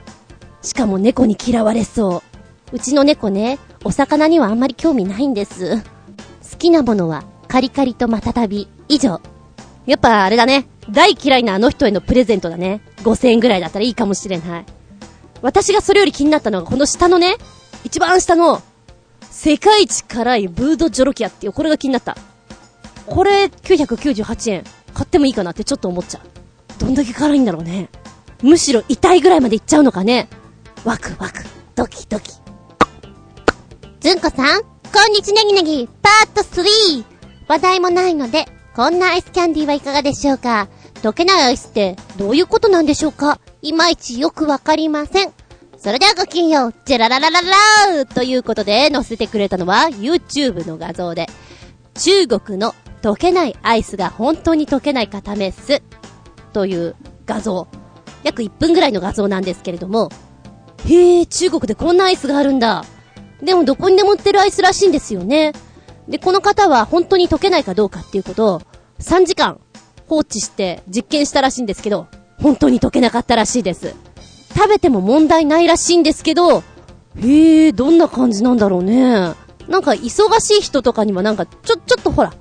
[0.61, 2.23] しかも猫に嫌われそ
[2.71, 2.75] う。
[2.75, 5.77] うちの猫ね、お魚にはあんまり興味ないんです。
[5.77, 8.67] 好きなものはカリカリとまたたび。
[8.87, 9.21] 以上。
[9.85, 10.67] やっぱあれだね。
[10.89, 12.81] 大嫌いなあの人へのプレゼントだね。
[13.03, 14.65] 5000円ぐらいだったらいいかもしれない。
[15.41, 17.35] 私がそれより気になったのが、この下のね、
[17.83, 18.61] 一番下の、
[19.29, 22.15] 世界一辛いブードジョロキアっていう、これが気になった。
[23.05, 24.63] これ、998円。
[24.93, 26.79] 買ってもいいかなってちょっと思っちゃう。
[26.79, 27.89] どんだけ辛いんだろうね。
[28.41, 30.27] むしろ痛いぐらいまでいっちゃうのかね。
[30.83, 31.43] ワクワク、
[31.75, 32.31] ドキドキ。
[34.01, 34.67] ずんこさん、こ
[35.09, 37.05] んにちネギネギ、パート 3!
[37.47, 45.33] 話題もないので、こんなアイスキャンディーはいかがでしょうか溶けないアイスってどういうことなんでしょうかいまいちよくわかりません。
[45.77, 51.27] それではごきんよう、ジェラララララーということで載せてくれたのは YouTube の画像で、
[51.95, 55.83] 中国の溶けないアイスが本当に溶けないか試す
[56.53, 57.67] という画像。
[58.23, 60.09] 約1分ぐらいの画像なんですけれども、
[60.87, 62.85] へえ、中国でこんなアイスがあるんだ。
[63.41, 65.51] でもどこにでも売ってるアイスらしいんですよね。
[66.07, 68.61] で、この方は本当に溶けないかどうかっていうことを、
[68.99, 69.59] 3時間
[70.07, 72.07] 放置して実験したらしいんですけど、
[72.41, 73.93] 本当に溶けなかったらしいです。
[74.55, 76.63] 食べても問題ないらしいんですけど、
[77.19, 79.33] へえ、どんな感じなんだろうね。
[79.67, 82.33] なんか忙しい人とかにはなんか、ちょ、ちょっとほら、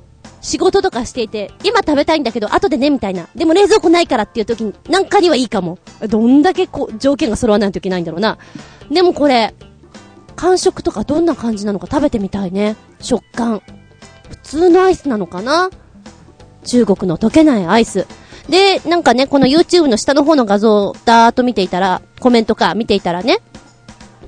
[0.43, 3.29] 仕事とかしていて、今食べたいんだけど、後でね、みたいな。
[3.35, 5.79] でも冷蔵庫ないからっていう時に、なんかにはいいかも。
[6.09, 8.39] どんだけこう、条件が揃わないといけないんだろうな。
[8.91, 9.55] でもこれ、
[10.35, 12.77] 感触とかどんな感じなのか食べてみたいね。
[13.01, 13.63] 食感。
[14.29, 15.71] 普通のアイスなのかな
[16.65, 18.07] 中国の溶けないアイス。
[18.49, 23.39] で、なんかね、この YouTube の下の方の画像、だーっと見ていたら、コメントか見ていたらね、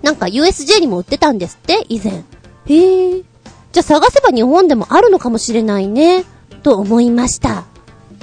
[0.03, 2.23] なんか USJ にも売ってたんですって、以前。
[2.67, 3.34] へえ。
[3.75, 6.25] じゃあ探せば日本でもあるのかもしれないね、
[6.63, 7.65] と思いました。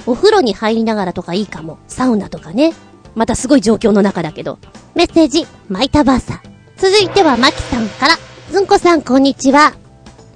[0.06, 1.78] お風呂に入りながらとかいいかも。
[1.88, 2.72] サウナとかね。
[3.14, 4.58] またすごい状況の中だけど。
[4.94, 6.42] メッセージ、マイタバーサ。
[6.78, 8.16] 続いてはマキさんから。
[8.50, 9.74] ずんこさんこんにちは。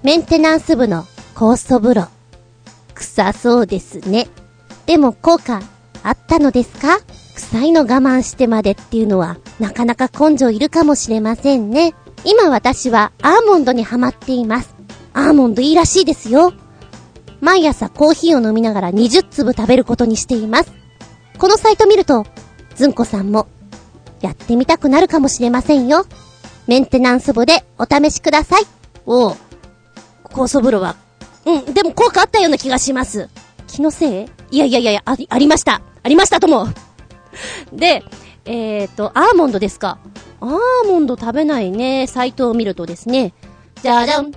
[0.02, 2.08] メンテナンス部の酵素風呂。
[2.94, 4.28] 臭そうですね。
[4.84, 5.62] でも効果
[6.02, 7.00] あったのですか？
[7.34, 11.94] 臭いの我慢してまでっていうのはなかなか根性いるかもしれませんね。
[12.26, 14.75] 今私はアーモンドにハマっています。
[15.16, 16.52] アーモンドいいらしいですよ。
[17.40, 20.70] 毎朝コーヒーを飲みながら20粒食べることにしています。
[21.38, 22.26] このサイト見ると、
[22.74, 23.48] ずんこさんも
[24.20, 26.04] やってみたくなるかもしれませんよ。
[26.66, 28.64] メンテナンス部でお試しください。
[29.06, 29.36] おう。
[30.24, 30.96] 酵素風呂は、
[31.46, 33.30] うん、でも効果あったような気がします。
[33.68, 34.26] 気のせい？
[34.50, 35.80] いやいやいやあり、ありました。
[36.02, 36.68] ありましたとも。
[37.72, 38.02] で、
[38.44, 39.98] えーと、アーモンドですか？
[40.40, 43.32] アーモンド食べないね、サイトを見るとですね、
[43.82, 44.32] じゃじゃん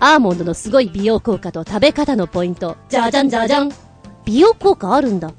[0.00, 2.76] アーモンドのすごい美容効果と食べ方のポイント。
[2.88, 3.72] じゃじゃんじゃじゃん
[4.24, 5.32] 美容効果あるんだ。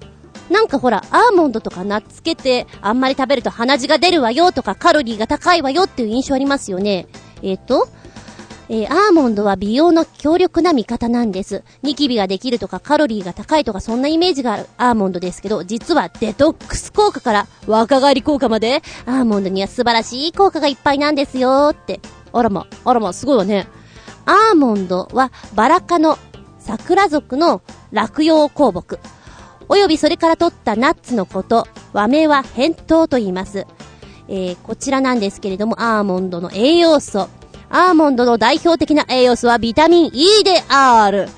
[0.50, 7.08] なんかほら、アーモンドとかナッツけて、あんまり食べると鼻血が出るわよとか、カロリーが高いわよっていう印象ありますよね。
[7.42, 7.88] えっ、ー、と、
[8.70, 11.64] えー、アーモンドは美容の強力な味方なんです。
[11.84, 22.00] ニキビができるとかカロリーが高いとかそんなイメージがあるアーモンドですけど、実はデトックス効果から若返り効果まで、アーモンドには素晴らしい効果がいっぱいなんですよって。
[22.34, 23.68] あらま、あらま、すごいわね。
[24.26, 26.18] アーモンドはバラ科の
[26.60, 27.62] 桜族の
[27.92, 29.00] 落葉香木。
[29.68, 33.66] およびそれから取ったナッツのこと、和名は扁桃と言います。
[34.28, 37.30] えー、こちらなんですけれども、アーモンドの栄養素。
[37.70, 41.30] アーモンドの代表的な栄養素はビタミン E である。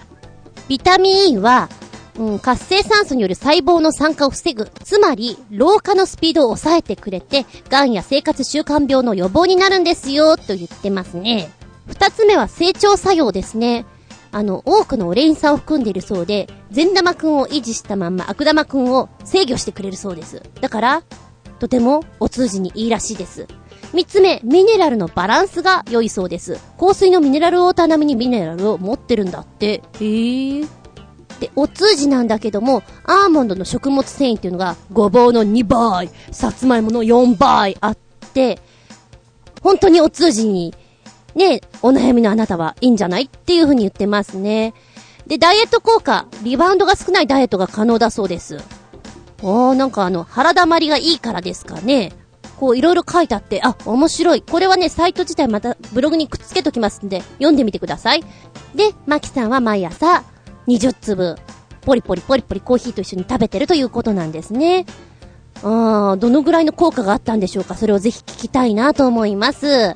[0.67, 1.69] ビタミン E は、
[2.17, 4.69] うん、活性酸素による細胞の酸化を防ぐ。
[4.84, 11.52] つまり、老化のスピードを抑えてくれて、癌や生活習慣病の予防になるんですよ、と言ってますね。
[11.88, 13.86] 二つ目は成長作用ですね。
[14.32, 20.43] あの、多くのオレイン酸を含んでいるそうで、善玉くんを維持したまんま悪玉くんを制御してくれるそうです。
[20.62, 21.04] だから、
[21.60, 23.47] とてもお通じにいいらしいです。
[23.93, 26.60] 三つ目、ミネラルのバランスが良いそうです。
[26.78, 29.82] 香水のミネラルウォーター並みにミネラルを持ってるんだって。
[30.00, 30.67] へー。
[31.39, 37.97] で、お通じなんだけども、アーモンドの食物繊維っていうのが、ごぼうの2倍、さつまいもの4倍あっ
[38.34, 38.60] て、
[39.62, 40.76] 本当にお通じに
[41.38, 44.73] ね、お悩みのあなたはいいんじゃないっていう風に言ってますね。
[45.28, 48.58] で、ダイエット効果、リバウンドが少ないダイエットが可能だそうです。
[49.43, 52.12] おー、なんかあの、腹溜りがいいからですかね。
[52.60, 54.41] こういろいろ書いてあって、あ、面白い。
[54.41, 58.23] これはね、サイト自体またブログにくっつけときますんで、読んでみてください。
[58.73, 60.23] で、マキさんは毎朝、
[60.67, 61.36] 20粒、
[61.82, 64.88] ポリポリポリポリコーヒーと一緒に食べてるということなんですね。
[65.63, 69.95] あー、どのぐらいの効果があったんでしょうかそれをぜひ聞きたいなと思います。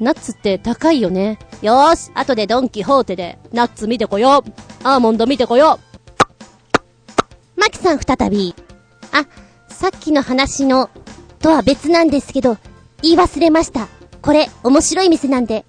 [0.00, 1.38] ナッツって高いよね。
[1.62, 4.50] よーし、後でドンキホーテで、ナッツ見てこよう。
[4.82, 5.78] アーモンド見てこよ
[7.56, 7.60] う。
[7.60, 8.54] マキさん再び。
[9.12, 9.26] あ、
[9.72, 10.90] さっきの話の、
[11.38, 12.58] とは別なんですけど、
[13.02, 13.88] 言い忘れました。
[14.20, 15.64] これ、面白い店なんで、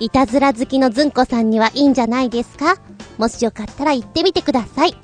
[0.00, 2.76] いたずら好きのずんこさんにはいいんじゃないですか？
[3.18, 4.96] もしよかったら行ってみてください。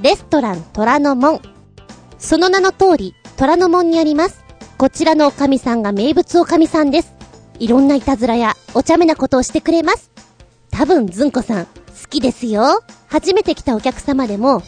[0.00, 1.40] レストラン虎ノ門。
[2.18, 4.42] その名の通り、虎ノ門にあります。
[4.78, 7.15] こちらのおかみさんが名物おかみさんです。
[7.58, 10.10] いろんないたずらやお茶目なことをしてくれます。
[10.70, 11.72] 多分ずんこさん、好
[12.10, 12.82] きですよ。
[13.08, 14.62] 初めて来たお客様でも、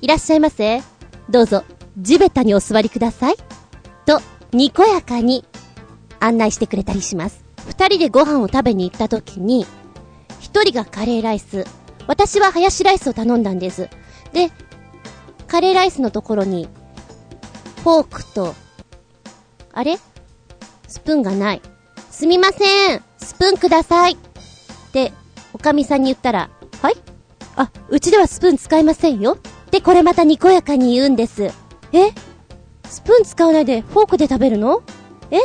[0.00, 0.82] いらっしゃいませ。
[1.28, 1.64] どうぞ、
[1.98, 3.36] 地べたにお座りください。
[4.04, 4.20] と、
[4.52, 5.44] にこやかに
[6.20, 7.44] 案内してくれたりします。
[7.66, 9.66] 二人でご飯を食べに行った時に、
[10.38, 11.66] 一人がカレーライス、
[12.06, 13.88] 私はハヤシライスを頼んだんです。
[14.32, 14.52] で、
[15.48, 16.68] カレーライスのところに、
[17.82, 18.54] フォークと、
[19.72, 19.98] あれ？
[20.86, 21.62] スプーンがない。
[22.16, 24.12] すみません、スプーンください。
[24.12, 24.16] っ
[24.90, 25.12] て、
[25.52, 26.48] おかみさんに言ったら、
[26.80, 26.94] はい？
[27.56, 29.32] あ、うちではスプーン使いませんよ。
[29.32, 31.50] ってこれまたにこやかに言うんです。
[31.92, 32.12] え？
[32.84, 34.82] スプーン使わないでフォークで食べるの？
[35.30, 35.36] え？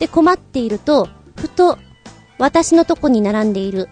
[0.00, 1.78] で困っていると、ふと、
[2.38, 3.88] 私のとこに並んでいる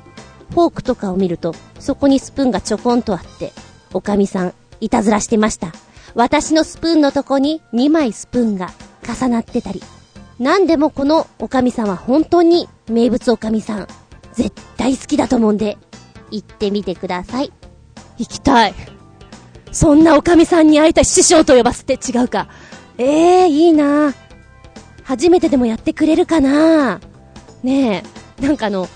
[0.51, 3.53] フォークとかを見ると、そこにスプーンがちょこんとあって、
[3.95, 5.69] おかみさん、いたずらしてました。
[6.17, 8.73] 私のスプーンのとこに2枚スプーンが
[9.09, 9.81] 重なってたり、
[10.43, 13.87] なんでもこのおかみさんは本当に名物おかみさん。
[14.33, 15.79] 絶対好きだと思うんで、
[16.33, 17.53] 行ってみてください。
[18.19, 18.75] 行きたい。
[19.71, 22.49] そんなおかみさんに会えた師匠と呼ばせて違うか。
[22.99, 24.13] ええー、いいな
[25.05, 26.99] 初めてでもやってくれるかな
[27.63, 28.03] ね
[28.41, 28.89] え、なんかあの、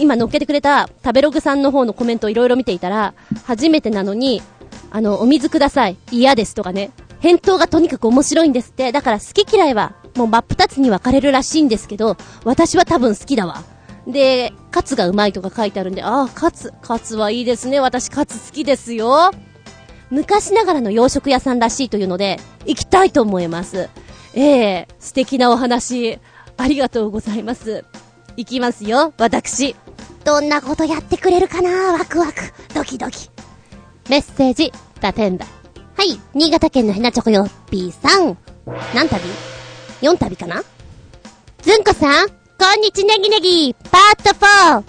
[0.00, 4.42] 今乗っけてくれた食べログさんの方のコメントをいろいろ見ていたら、初めてなのに、
[4.90, 5.96] あの、お水ください。
[6.10, 6.90] 嫌ですとかね。
[7.20, 8.90] 返答がとにかく面白いんですって。
[8.90, 13.62] だから好き嫌いはもう真っ二つに分かれるらしいんですけど、私は多分好きだわ。
[14.06, 17.80] で、カツがうまいとか書いてあるんで、ああ、カツ、カツはいいですね。
[17.80, 19.30] 私カツ好きですよ。
[20.10, 23.88] 昔ながらの洋食屋さんらしいというので、行きたいと思います。
[24.34, 26.18] ええー、素敵なお話、
[26.56, 27.84] ありがとうございます。
[28.36, 29.74] 行きますよ、私。
[30.24, 32.32] どんなことやってくれるかなワクワク、
[32.74, 33.30] ドキドキ。
[34.08, 35.46] メッセージ、タテンダ。
[35.96, 38.36] はい、新潟県のヘナチョコヨッピーさん。
[38.94, 39.53] 何旅？
[40.04, 40.62] 4旅かな？
[41.62, 42.34] ずんこさん、こ
[42.76, 44.84] んにちネギネギパート 4!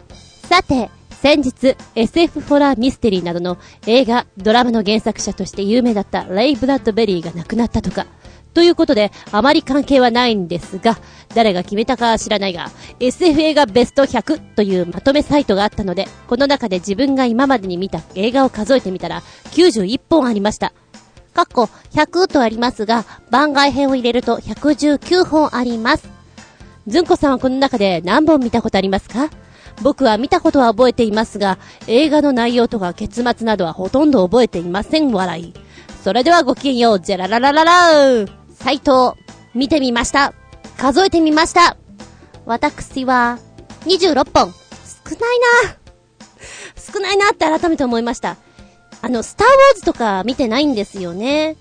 [0.50, 8.08] さて、先日 SF ホラーミステリーなどの映画、ドラマの原作者として有名だったレイ・ブラッドベリーが亡くなったとか。
[8.54, 10.98] ということで、あまり関係はないんですが、
[11.34, 20.74] 誰が決めたかは知らないが、SF 映画ベスト100というまとめサイトがあったので、この中で自分が今までに見た映画を数えてみたら、91本ありました。
[21.36, 26.08] かっこ100とありますが、番外編を入れると119本あります。
[26.88, 29.30] ずんこさんはこの中で何本見たことありますか？
[29.82, 35.54] 僕は見たことは覚えていますが、映画の内容とか結末などはほとんど覚えていません、笑い。
[36.04, 39.20] それではごきげんよう、ジェラララララー斎藤、
[39.54, 40.34] 見てみました。
[40.78, 41.76] 数えてみました。
[42.46, 43.40] 私は、
[43.82, 44.54] 26本。
[45.04, 45.76] 少ないな
[46.94, 48.38] 少ないなって改めて思いました。
[49.06, 51.58] あの、スターウォーズとか見てないんですよね。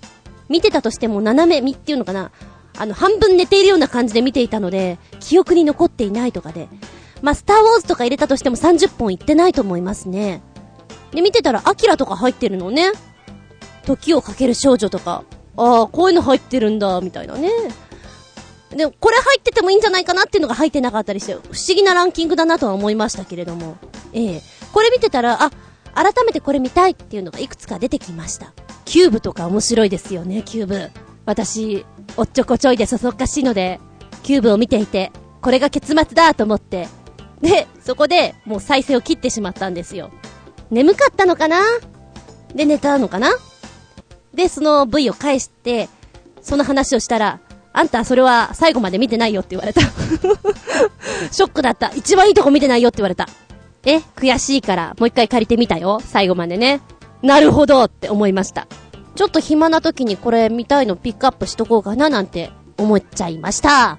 [0.48, 2.30] 見てたとしても斜め見っていうのかな。
[2.78, 6.68] あの、半分寝ているような感じで見ていたので、記憶に残っていないとかで。
[7.20, 10.40] まあ、スターウォーズとか入れたとしても30本いってないと思いますね。
[11.10, 12.92] で、見てたら、アキラとか入ってるのね。
[13.84, 15.24] 時をかける少女とか。
[15.58, 17.50] ああ、こういうの入ってるんだ、みたいなね。
[18.70, 23.76] でも、これ入っててもいいんじゃないかなっていうのが入ってなかったりして、不思議なランキングだなとは思いましたけれども。
[24.14, 25.50] ええこれ見てたら、あ、
[25.94, 28.52] 改めてこれ見たいっていうのがいくつか出てきました。
[28.84, 30.90] キューブとか面白いですよね、キューブ。
[31.24, 33.80] 私、おっちょこちょいでそそっかしいので、
[34.22, 36.88] キューブを見ていて、これが結末だと思って、
[37.40, 40.10] で、そこでもう再生を切ってしまったんですよ。
[40.70, 41.60] 眠かったのかな？
[42.54, 43.30] で、寝たのかな？
[44.32, 45.88] で、その V を返して、
[46.42, 47.40] その話をしたら、
[47.72, 49.80] あんたそれは最後まで見てないよって言われた。
[51.30, 51.90] ショックだった。
[51.94, 53.28] 一番いいとこ見てないよって言われた。
[53.84, 56.00] え、悔しいからもう一回借りてみたよ。
[56.00, 56.80] 最後までね。
[57.22, 58.66] なるほどって思いました。
[59.14, 63.98] ちょっと暇な時にこれ見たいのピックアップしとこうかななんて思っちゃいました。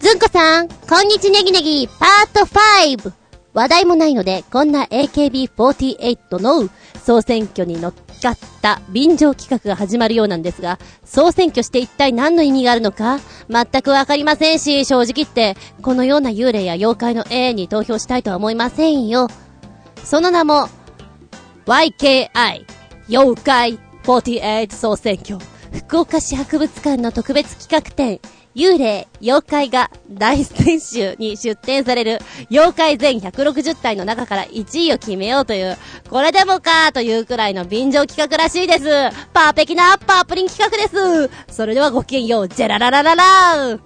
[0.00, 3.12] ずんこさん、こんにちネギネギ、パート 5!
[3.54, 6.68] 話題もないので、こんな AKB48 の
[7.04, 7.92] 総選挙に乗っ
[8.22, 19.28] かった便乗企画が始まるようなんですが、総選挙して一体何の意味があるのか全くわかりませんし、正直言って、このような幽霊や妖怪の A に投票したいとは思いませんよ。
[20.04, 20.68] その名も、
[21.66, 22.64] YKI、
[23.08, 25.38] 妖怪48総選挙、
[25.72, 28.20] 福岡市博物館の特別企画展、
[28.54, 32.18] 幽霊、妖怪が大選集に出展される
[32.50, 35.76] 妖怪全160体の中から1位を決めようという、
[36.10, 38.84] これでもかというくらいの便乗企画らしいです。
[39.32, 41.54] パーペキなパープリン企画です。
[41.54, 43.80] それではごきげんよう、ジェラララララー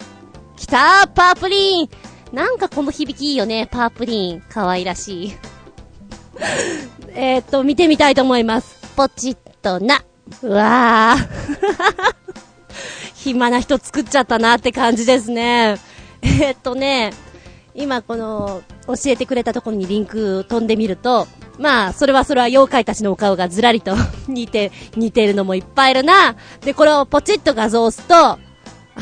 [0.56, 1.88] 来たーパープリン
[2.32, 4.42] なんかこの響きいいよね、パープリン。
[4.48, 5.36] 可愛らしい。
[7.14, 8.76] えっと、見てみたいと思います。
[8.96, 10.02] ポチッとな。
[10.42, 12.25] うわー。
[13.32, 15.76] 暇な人作っちゃったなって感じですね。
[16.22, 17.12] え、っとね、
[17.74, 21.26] 今この、教えてくれたところにリンク飛んでみると、
[21.58, 23.96] まあ、それはそれは妖怪たちのお顔がずらりと
[24.28, 26.36] 似て、 似てるのもいっぱいいるな。
[26.60, 28.38] で、これをポチッと画像を押すと、あ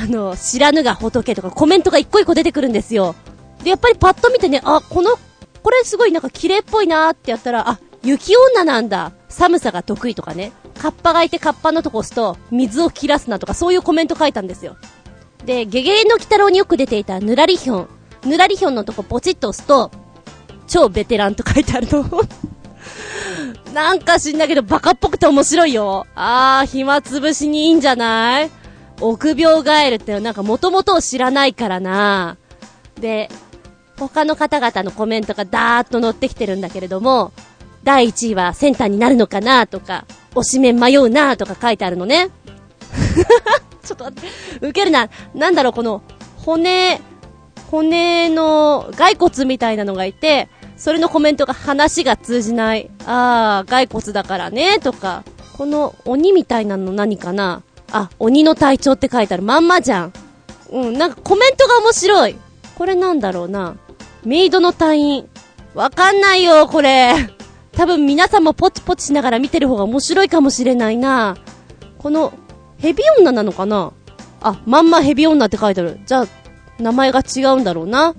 [0.06, 3.14] の、知らぬが仏とかコメントが一個一個出てくるんですよ。
[3.62, 5.18] で、やっぱりパッと見てね、あ、この、
[5.62, 9.12] これすごいなんか綺麗っぽいなってやったら、あ、雪女なんだ。
[9.35, 10.53] 寒さが得意とかね。
[10.79, 14.77] カッパがいてカッパのとこ押すと、水を切らすなとかそういうコメント書いたんですよ。
[15.44, 17.88] で、ゲゲゲの鬼太郎によく出ていたぬらりひょん。
[18.25, 19.90] ぬらりひょんのとこポチッと押すと、
[20.66, 22.05] 超ベテランと書いてあるの。
[23.75, 26.07] なんか知んだけどバカっぽくて面白いよ。
[26.14, 28.51] あー、暇つぶしにいいんじゃない？
[29.01, 32.37] 臆病ガエルってなんか元々を知らないからな。
[33.01, 33.29] で、
[33.99, 37.33] 他の方々のコメントがダーッと載ってきてるんだけれども、
[37.85, 42.31] 第1位はセンターになるのかなとか、推しメン迷うなとか書いてあるのね。
[43.85, 45.09] ちょっと待って、ウケるな。
[45.35, 46.03] なんだろう、この、
[46.44, 47.01] 骨、
[47.70, 52.90] 骨の骸骨みたいなのがいて、それのコメントが話が通じない。
[53.07, 55.23] あー、骸骨だからね、とか。
[55.57, 59.42] この鬼みたいなの何かなあ、鬼の隊長って書いてある。
[59.44, 60.12] まんまじゃん。
[60.70, 62.37] うん、なんかコメントが面白い。
[62.75, 63.77] これなんだろうな。
[64.25, 65.29] メイドの隊員。
[65.75, 67.14] わかんないよ、これ。
[67.76, 71.37] 多分皆さんもポチポチしながら見てる方が面白いかもしれないな。
[71.98, 72.32] この、
[72.78, 73.92] ヘビ女なのかな？
[74.40, 76.00] あ、まんまヘビ女って書いてある。
[76.06, 76.26] じゃあ、
[76.78, 78.14] 名前が違うんだろうな。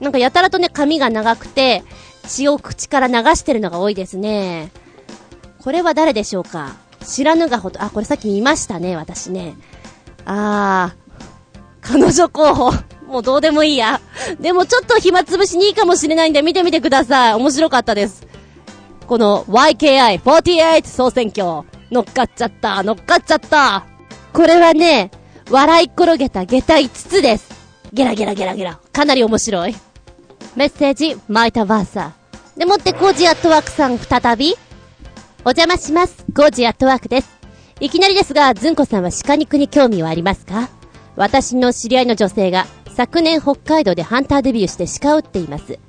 [0.00, 1.84] なんかやたらとね、髪が長くて、
[2.26, 4.70] 血を口から流してるのが多いですね。
[5.58, 6.76] これは誰でしょうか？
[7.06, 9.54] 知らぬがほど、あ、これさっき見ましたね、私ね。
[10.24, 12.72] あー、彼女候補。
[13.06, 14.00] もうどうでもいいや。
[14.38, 17.34] でもちょっと暇つぶしにいいかもしれないんで見てみてください。
[17.34, 18.26] 面白かったです。
[19.10, 23.84] この YKI48 総選挙、乗っかっちゃった、乗っかっちゃった。
[24.32, 25.10] これはね、
[25.50, 27.50] 笑い転げた下駄5つです。
[27.92, 28.78] ゲラゲラゲラゲラ。
[28.92, 29.74] かなり面白い。
[30.54, 32.58] メッセージ、マイタバーサー。
[32.60, 34.54] でもってコージアットワークさん再び
[35.44, 36.24] お邪魔します。
[36.32, 37.30] コージアットワークです。
[37.80, 40.68] いきなりですが、ずんこさんは鹿肉に興味はありますか？
[41.16, 45.80] 私の知り合いの女性が昨年北海道でハンターデビューして鹿を撃っています。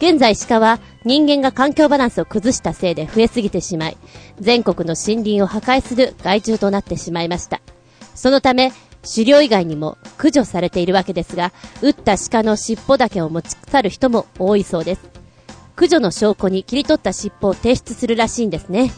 [0.00, 3.98] 現在鹿は人間が環境バランスを崩したせいで増えすぎてしまい、
[4.40, 7.60] 全国の森林を破壊する害虫となってしまいました。
[8.14, 8.72] そのため、
[9.02, 15.02] 狩猟以外にも駆除されているわけですが、撃った鹿の尻尾だけを持ち去る人も多いそうです。
[15.76, 18.92] 駆除の証拠に切り取った尻尾を提出するらしいんですね。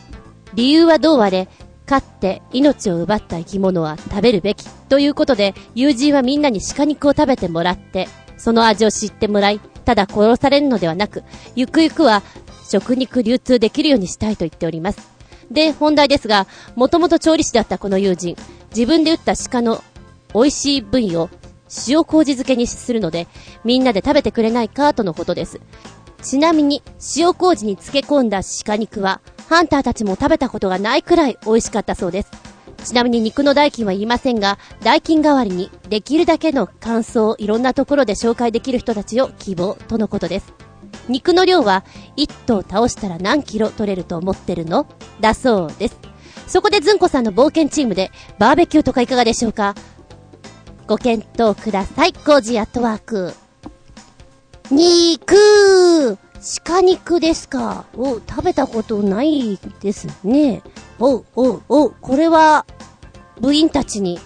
[0.54, 1.48] 理由はどうあれ、
[1.84, 8.06] 飼って命を奪った生き物は食べるべきということで、友人はみんなに鹿肉を食べてもらって、
[8.38, 11.24] その味を知ってもらい、ただ殺されるのではなく、
[11.54, 12.22] ゆくゆくは
[12.68, 15.10] 食肉流通できるようにしたいと言っております。
[15.50, 18.36] で、本題ですが、もともと調理師だったこの友人、
[18.70, 19.82] 自分で撃った鹿の
[20.34, 21.28] 美味しい部位を
[21.88, 23.26] 塩麹漬けにするので、
[23.64, 25.60] みんなで食べてくれないかとのことです。
[26.22, 26.82] ちなみに、
[27.16, 32.51] 塩麹に漬け込んだ鹿肉は、ハンターたちも食べたことがないくらい美味しかったそうです。
[32.84, 40.52] ちなみに肉の代金は言いませんが、代金代わりにできるだけの感想をいろんなところで紹介できる人たちを希望とのことです。
[41.08, 41.84] 肉の量は
[42.16, 44.86] 1頭倒したら何キロ取れると思ってるの
[45.20, 45.96] だそうです。
[46.46, 49.74] そこでずんこさんの冒険チームでバーベキューとかいかがでしょうか？
[50.86, 52.12] ご検討ください。
[52.12, 53.32] コージアットワーク。
[54.70, 57.84] 肉鹿肉ですか？
[57.94, 60.62] お、食べたことないですね。
[60.98, 62.66] お、お、お、これは、
[63.40, 64.18] 部員たちに、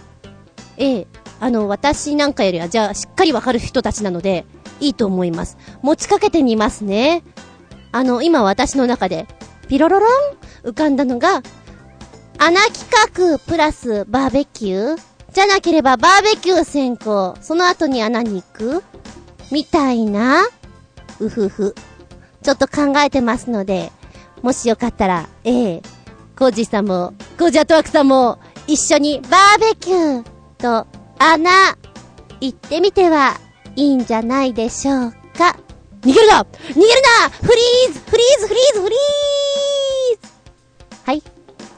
[0.78, 1.06] ええ、
[1.40, 4.46] あの、私なんかよりは、じゃあ、しっかりわかる人たちなので、
[4.80, 5.58] いいと思います。
[5.82, 7.22] 持ちかけてみますね。
[7.92, 9.26] あの、今私の中で、
[9.68, 10.10] ピロロロン？
[10.70, 11.42] 浮かんだのが、
[12.38, 15.02] 穴企画プラスバーベキュー？
[15.32, 17.36] じゃなければバーベキュー先行。
[17.42, 18.82] その後に穴に行く？
[19.52, 20.44] みたいな
[21.20, 21.74] うふふ。
[22.46, 23.90] ちょっと考えてますので、
[24.40, 25.82] もしよかったら、ええ
[26.38, 28.38] コージさんも、コージアトワークさんも、
[28.68, 30.24] 一緒にバーベキュー
[30.56, 30.86] と
[31.18, 31.50] 穴、
[32.40, 33.36] 行ってみては
[33.74, 35.58] いいんじゃないでしょうか。
[36.02, 36.86] 逃げるな逃げる
[37.20, 40.32] なフリーズフリーズフリーズフリーズ
[41.02, 41.22] はい。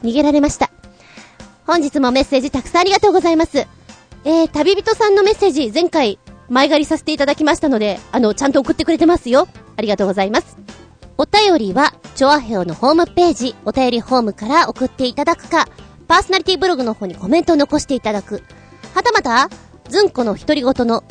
[0.03, 0.71] 逃げられました。
[1.67, 3.57] 本日もメッセージたくさんありがとうございます。
[3.57, 6.19] えー、旅人さんのメッセージ、前回、
[6.51, 9.49] 前借りさせていただきましたので、あの、ちゃんと送ってくれてますよ。
[9.79, 10.59] ありがとうございます。
[11.17, 15.69] お便りは、チョアヘオのホームページ、お便りホームから送っていただくか、
[16.07, 18.43] パーソナリティブログの方にコメントを残していただく。
[18.95, 19.49] はたまた、
[19.89, 21.05] ズンコの独り言の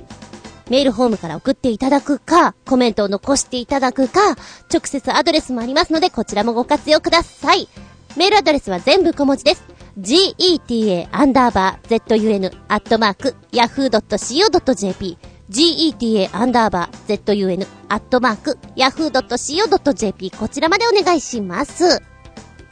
[0.70, 4.32] メールホームから送っていただくか、コメントを残していただくか、
[4.72, 7.70] 直接アドレスもありますので、こちらもご活用ください。
[8.18, 9.64] メールアドレスは全部小文字です。
[10.00, 10.36] get
[10.92, 12.02] a アンダーバー
[13.50, 15.18] zun@yahoo.co.jp
[15.50, 22.02] geta アンダーバー zun アットマーク yahoo.co.jp こちらまでお願いします。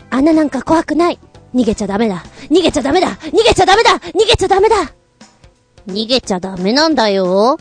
[0.10, 1.20] 穴なんか怖くない。
[1.54, 2.24] 逃げちゃダメだ。
[2.50, 3.08] 逃げちゃダメだ。
[3.16, 4.00] 逃げちゃダメだ。
[4.00, 4.76] 逃げちゃダメだ。
[5.88, 7.58] 逃げちゃダメなんだよ。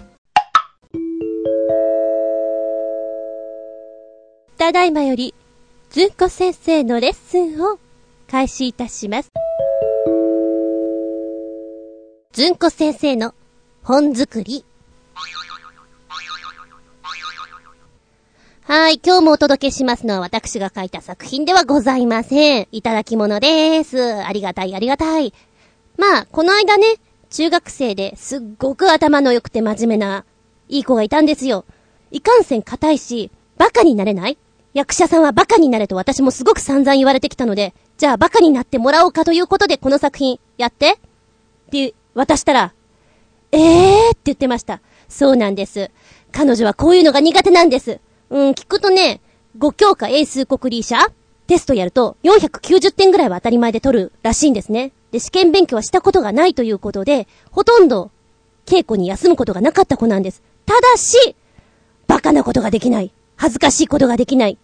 [4.57, 5.35] ただいまより、
[5.91, 7.79] ずんこ先生のレッスンを
[8.31, 9.31] 開始いたします。
[12.33, 13.35] ずんこ先生の
[13.83, 14.65] 本作り。
[18.67, 22.69] はい、今日もお届けしますのは私が書いた作品ではございません。
[22.73, 24.25] いただき物です。
[24.25, 25.35] ありがたい、ありがたい。
[25.99, 26.87] まあ、この間ね、
[27.29, 30.25] 中学生ですっごく頭の良くて真面目な、
[30.71, 31.67] いい子がいたんですよ。
[32.11, 34.39] いかんせん硬いし、バカになれない？
[34.73, 40.97] 役者さんはバカになれと私もすごく散々言われてきたので、じゃあバカになってもらおうかということでこの作品、やってっ
[41.71, 42.73] て渡したら、
[43.53, 44.81] えーって言ってました。
[45.11, 45.91] そうなんです。
[46.33, 48.01] 彼女はこういうのが苦手なんです。
[48.31, 49.21] うん、聞くとね、
[49.59, 50.97] 5教科英数国理社
[51.47, 54.93] テストやると490点ぐらいは当たり前で取るらしいんですね。
[55.11, 58.11] で、試験勉強はしたことがないということで、ほとんど
[58.67, 60.43] 稽古に休むことがなかった子なんです。
[60.67, 61.37] ただし、
[62.07, 63.13] バカなことができない。
[63.37, 64.59] 恥ずかしいことができない。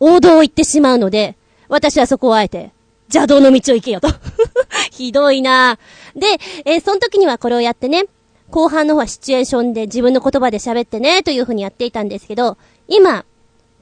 [0.00, 1.36] 王道を言ってしまうので、
[1.68, 2.72] 私はそこをあえて、
[3.12, 4.08] 邪道の道を行けよと。
[4.90, 5.78] ひどいな
[6.14, 6.26] で、
[6.64, 8.06] えー、その時にはこれをやってね、
[8.50, 12.56] 後半の方はシチュエーションで自分の言葉で喋ってね、という風にやっていたんですけど、
[12.88, 13.24] 今、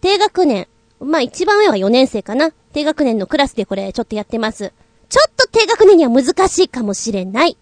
[0.01, 0.69] 低学年、
[1.01, 2.53] まあ一番上は4年生かな。
[2.73, 4.73] 低学年のクラスでこれちょっとやってます。
[5.09, 7.57] ちょっと低学年には難しいかもしれない。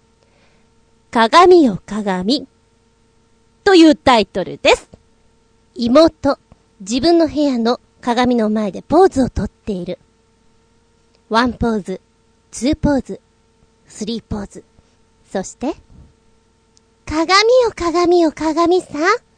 [1.11, 2.47] 鏡よ鏡。
[3.65, 4.89] というタイトルです。
[5.75, 6.39] 妹、
[6.81, 9.99] 自分の部屋の鏡の前でポーズをとっている。
[11.29, 12.01] one ポーズ、
[12.51, 13.21] two ポーズ、
[13.87, 14.65] three ポーズ。
[15.31, 15.75] そして、
[17.07, 19.32] 鏡よ鏡よ鏡さん。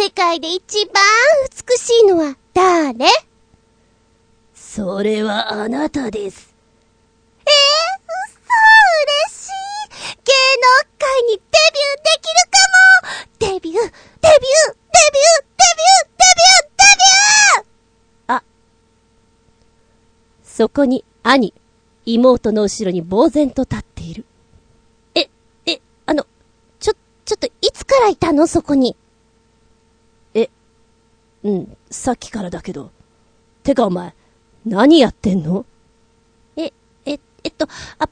[0.00, 0.94] 世界で一番
[1.50, 3.10] 美しいのは誰？
[4.54, 6.54] それはあなたです。
[7.40, 7.46] えー、
[8.30, 8.46] 嘘
[9.26, 9.50] 嬉しい
[10.24, 10.70] 芸能
[11.00, 18.44] 界にデビューできるかもデビューデビューデビューデビューデビューデビューあ。
[20.44, 21.52] そこに兄、
[22.06, 24.24] 妹の後ろに呆然と立っている。
[25.16, 25.28] え、
[25.66, 26.24] え、あの、
[26.78, 26.94] ちょ、
[27.24, 28.46] ちょっといつからいたの？
[28.46, 28.96] そこに。
[31.44, 32.90] え、うん、さっきからだけど。
[33.62, 34.14] てかお前、
[34.64, 35.66] 何やってんの？
[36.56, 36.72] え、
[37.04, 37.66] え、えっと、
[37.98, 38.08] あ、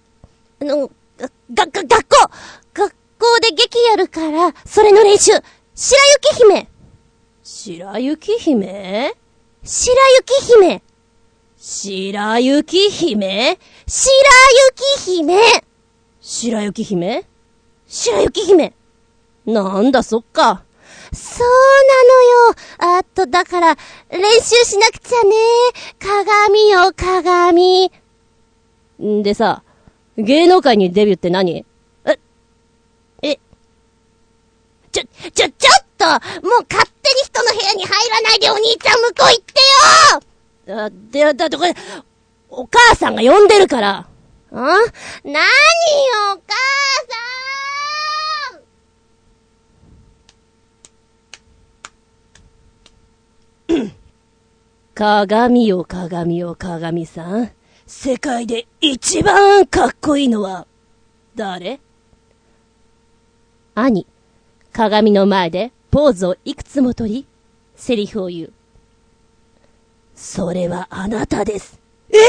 [0.61, 2.31] あの、が、が、が、学校
[2.75, 5.33] 学校で劇やるから、それの練習。
[5.75, 5.99] 白
[6.31, 6.69] 雪姫。
[7.43, 9.15] 白雪姫？
[9.63, 10.83] 白雪姫。
[11.57, 13.59] 白雪姫？
[13.87, 14.11] 白
[14.69, 15.65] 雪姫。
[16.21, 17.25] 白雪姫？
[17.87, 18.75] 白雪姫。
[19.47, 20.65] なんだそっか。
[21.13, 21.49] そう
[22.81, 22.99] なのよ。
[22.99, 23.77] あと、だから、
[24.11, 25.35] 練習しなくちゃね。
[25.99, 27.93] 鏡よ、鏡。
[29.03, 29.63] んでさ、
[30.19, 31.65] 芸能界にデビューって何？
[32.07, 32.19] え、
[33.23, 33.39] え、
[34.91, 35.05] ちょ、
[35.35, 39.45] ちょ、ちょっともう勝手に人の部屋に入らないでお兄ちゃん向こう行っ
[40.65, 41.75] てよあ、で、だってこれ、
[42.49, 43.99] お母さんが呼んでるから。
[43.99, 44.07] ん
[44.53, 44.63] 何よ、
[45.25, 46.55] お母さ
[46.95, 47.66] ん
[54.95, 57.51] 鏡よ鏡よ鏡さん。
[57.87, 60.67] 世界で一番かっこいいのは、
[61.37, 61.81] 誰？
[63.75, 64.07] 兄、
[64.73, 67.27] 鏡の前でポーズをいくつも取り、
[67.77, 68.53] セリフを言う。
[70.15, 71.79] それはあなたです。
[72.09, 72.23] ええー、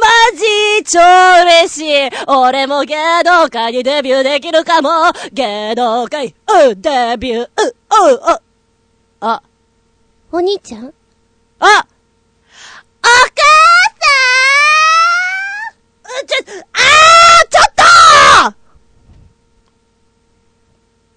[0.00, 0.98] マジ超
[1.42, 4.88] 嬉しい俺も芸能界にデビューできるかも
[5.32, 8.40] 芸能界、う、デビュー、うん、う、
[9.20, 9.42] あ、
[10.30, 10.86] お兄ちゃん？
[10.86, 10.92] お
[11.60, 11.86] あ、
[13.00, 13.08] 母
[16.26, 17.82] ちょ、あーちょっと
[18.44, 18.54] さん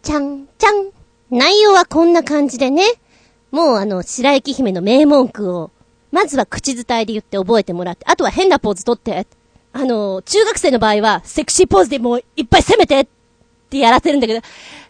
[0.02, 0.92] ちゃん、ちゃん。
[1.30, 2.86] 内容はこんな感じでね。
[3.52, 5.72] もうあの、白雪姫の名文句を、
[6.12, 9.28] まずは口伝えで言って覚えてもらって、あとは変なポーズ取って。
[9.74, 13.08] あの、中学生の場合は、セクシーポーズでもういっぱい攻めてっ
[13.70, 14.40] てやらせるんだけど、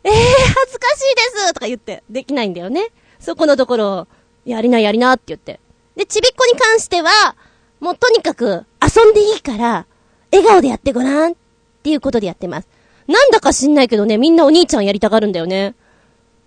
[0.03, 2.89] えー、恥ずかしいですとか言って、できないんだよね。
[3.21, 4.07] そこのところ、
[4.45, 5.59] やりなやりなって言って。
[5.95, 7.35] で、ちびっこに関しては、
[7.79, 9.85] もうとにかく遊んでいいから、
[10.31, 11.35] 笑顔でやってごらんっ
[11.83, 12.67] ていうことでやってます。
[13.07, 15.75] なんだか知んないけどね、みんなお兄ちゃんやりたがるんだよね。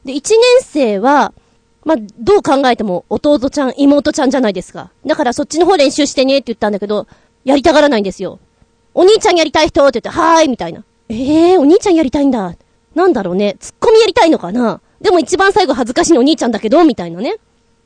[0.05, 1.33] で、一年生は、
[1.85, 4.91] まあ、どう考えても弟ちゃん、妹ちゃんじゃないですか。
[5.07, 7.07] だからそっちの方練習してねって言ったんだけど、
[7.45, 8.41] やりたがらないんですよ。
[8.95, 10.83] お兄ちゃんやりたい人って言って、はーいみたいな。
[11.09, 12.57] ええー、お兄ちゃんやりたいんだ。
[12.95, 13.57] なんだろうね。
[13.61, 17.37] ツッコミやりたいのかなでも一番最後恥ずかしいのお兄ちゃんだけど、みたいなね。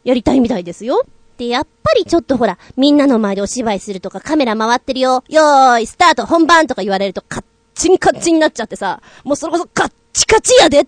[0.04, 1.02] やりたいみたいですよ。
[1.36, 5.24] で、やっぱりちょっとほら、みんなの前でお芝居するとかカメラ回ってるよ。
[5.28, 7.44] よーい、スタート、本番とか言われるとカッ
[7.74, 10.86] チンカッチンになっちゃってさ、もうそれこそカッチカチやで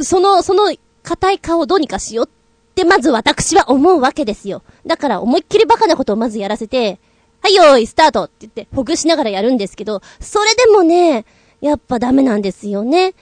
[0.00, 4.62] その、その、硬い顔をどうにかしようって、まず私は思うわけですよ。
[4.86, 6.98] だから思いっきりバカなことをまずやらせて、
[7.42, 11.26] はいよーい、スタートって言って、ほぐしながらやるんですけど、それでもね、
[11.60, 13.14] やっぱダメなんですよね。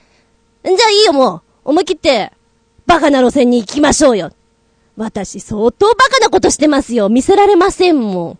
[0.63, 2.31] じゃあいいよもう、思い切って、
[2.85, 4.31] バカな路線に行きましょうよ。
[4.95, 7.09] 私相当バカなことしてますよ。
[7.09, 8.39] 見せられませんもん。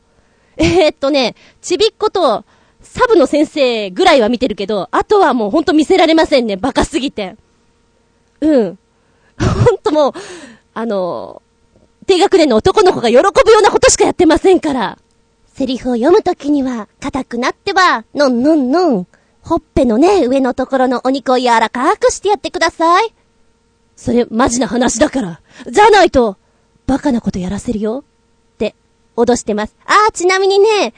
[0.57, 2.45] えー、っとね、ちびっこと、
[2.81, 6.57] サブの先生ぐらいは見てるけど、あとはもうほんと見せられませんね。
[6.57, 7.37] バカすぎて。
[8.41, 8.77] うん。
[9.39, 10.13] ほんともう、
[10.73, 11.41] あの、
[12.05, 14.99] 低学年の男の子が喜ぶようなことしかやってませんから。
[15.53, 19.07] セリフを読むときには、硬くなっては、のんのんのん。
[19.43, 23.13] ほっぺのね、上のところのお肉を柔らかくしてやってください。
[23.95, 25.41] それ、マジな話だから。
[25.69, 26.37] じゃないと、
[26.87, 28.03] バカなことやらせるよ。
[28.55, 28.75] って、
[29.17, 29.75] 脅してます。
[29.85, 30.93] あー、ちなみにね、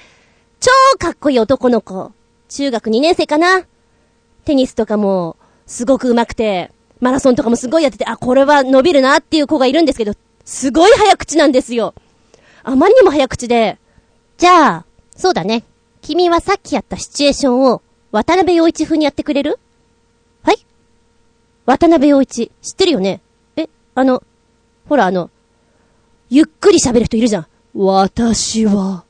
[0.59, 2.11] 超かっこいい男の子。
[2.49, 3.65] 中学2年生かな。
[4.45, 10.13] テニスとかも、すごく上手くて、マラソンとかもすごいやってて、あ、これは伸びるなっていう子がいるんですけど、
[10.45, 11.95] すごい早口なんですよ。
[12.63, 13.77] あまりにも早口で、
[14.37, 14.85] じゃあ、
[15.15, 15.63] そうだね。
[16.01, 17.81] 君はさっきやったシチュエーションを、
[18.15, 19.59] 渡辺陽一風にやってくれる？
[20.41, 20.65] はい？
[21.65, 23.19] 渡辺陽一、知ってるよね？
[23.57, 24.23] え、あの、
[24.87, 25.29] ほらあの、
[26.29, 27.47] ゆっくり喋る人いるじゃん。
[27.73, 29.03] 私は、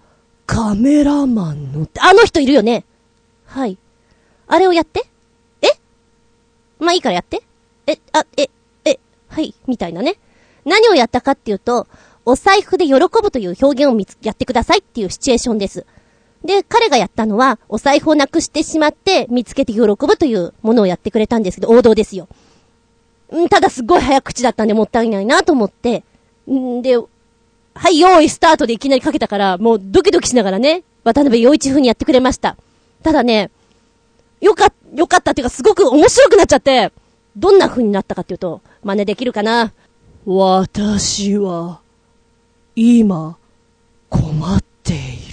[0.47, 2.83] カメラマンの、あの人いるよね？
[3.45, 3.77] はい。
[4.47, 5.03] あれをやって？
[5.61, 5.67] え？
[6.79, 7.43] まあいいからやって。
[7.85, 8.49] え、あ、え、
[8.85, 10.15] え、はい、みたいなね。
[10.65, 11.85] 何をやったかっていうと、
[12.25, 15.85] お財布で喜ぶという表現を見つ、やってくださいっていうシチュエーションです。
[16.45, 22.27] で、彼がやったのは、お財布をなくしてしまって、見つけて喜ぶというものをやってくれたんですけど、王道ですよ。
[23.35, 26.03] んただすっごい早口だったんでもったいないなと思って、
[26.49, 32.55] んで、はい、用意スタートでいきなりかけたから、もうドキドキしながらね、渡辺陽一風にやってくれました。
[33.03, 33.49] ただね、
[34.39, 36.91] よか、よかったっていうかすごく面白くなっちゃって、
[37.35, 39.73] どんな風になったかっていうと、真似できるかな
[40.25, 41.81] 私は、
[42.75, 43.37] 今、
[44.09, 45.24] 困っている。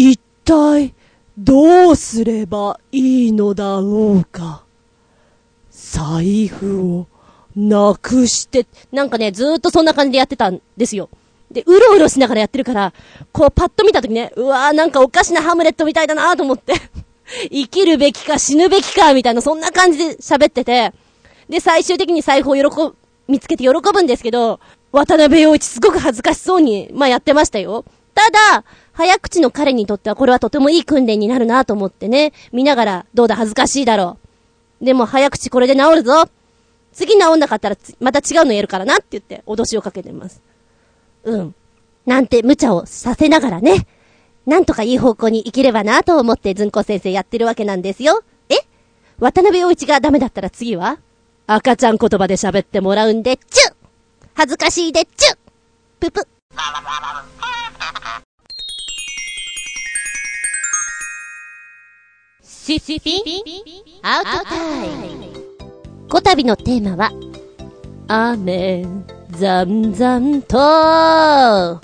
[0.00, 0.94] 一体、
[1.36, 4.62] どうすればいいのだろうか？
[5.72, 7.06] 財布を、
[7.56, 11.08] なくして、なんかね、ずーっとそんな感じでやってたんですよ。
[11.50, 12.92] で、うろうろしながらやってるから、
[13.32, 16.74] こうパッと見たときね、うわーなんかおかしなハムレットみたいだなと思って、
[17.50, 20.92] 生きるべきか死ぬべきかみたいな、そんな感じで喋ってて、
[21.48, 22.94] で、最終的に財布を喜ぶ、
[23.26, 24.60] 見つけて喜ぶんですけど、
[24.92, 27.84] 渡辺陽一すごく恥ずかしそうに、まあ、やってましたよ。
[28.14, 28.64] ただ、
[28.98, 34.18] 早口の彼にとってはこれはとてもいい訓練になるなと思ってね、見ながら、どうだ恥ずかしいだろ
[34.82, 34.84] う。
[34.84, 36.28] でも早口これで治るぞ。
[36.92, 40.42] 次治んなかったらまた違うのやるからなって言って脅しをかけてます。
[41.22, 41.54] うん。
[42.06, 43.86] なんて無茶をさせながらね、
[44.46, 48.24] なんとかいい方向に生きればなと思ってずんこ先生やってるわけなんですよ。
[48.48, 48.56] え？
[49.20, 50.98] 渡辺陽一がダメだったら次は？
[51.46, 53.76] 赤ちゃん言葉で喋ってもらうんで、チュッ
[54.34, 55.38] 恥ずかしいで、チュッ
[56.00, 56.26] ぷぷ。
[62.68, 63.22] シシピ
[64.02, 67.10] アウトタイムこたびのテーマは、
[68.08, 68.84] 雨、
[69.30, 71.80] ざんざんと、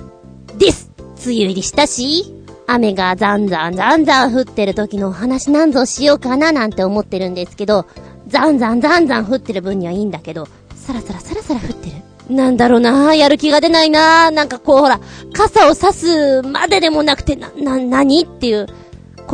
[0.58, 2.34] です梅雨入りしたし、
[2.66, 7.86] 雨がざんざんざんざん降ってる時のお話なんぞしようかななんて思ってるんですけど、
[8.26, 11.94] ざんざんざんざん降ってる分にはいいんだけど、さらさらさらさら降ってる。
[12.28, 15.00] なんだろうなやる気が出ないななんかこうほら、
[15.32, 18.66] 傘を差すまででもなくて、な、な、なにっていう、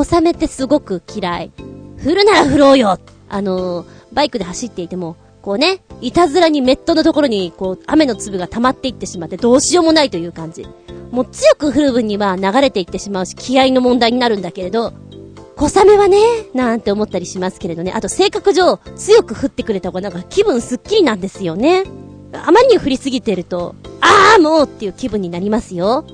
[0.05, 1.53] 小雨ってすごく嫌い。
[2.05, 2.99] 降るなら降ろうよ
[3.29, 10.67] あのー、バイクで走っていても、こうね、いたずらにメットのところに、こう、雨の粒が溜まっていってしまって、どうしようもないという感じ。
[11.11, 14.93] もう強く降る分には流れていってしまうし、気合の問題になるんだけれど、
[15.57, 16.19] 小雨はね、
[16.55, 17.93] なんて思ったりしますけれどね。
[17.95, 21.85] あと性格上、強く降ってくれた方がなんか気分スッキリなんですよね。
[22.33, 26.07] あまりに降りすぎてると、あーもうっていう気分になりますよ。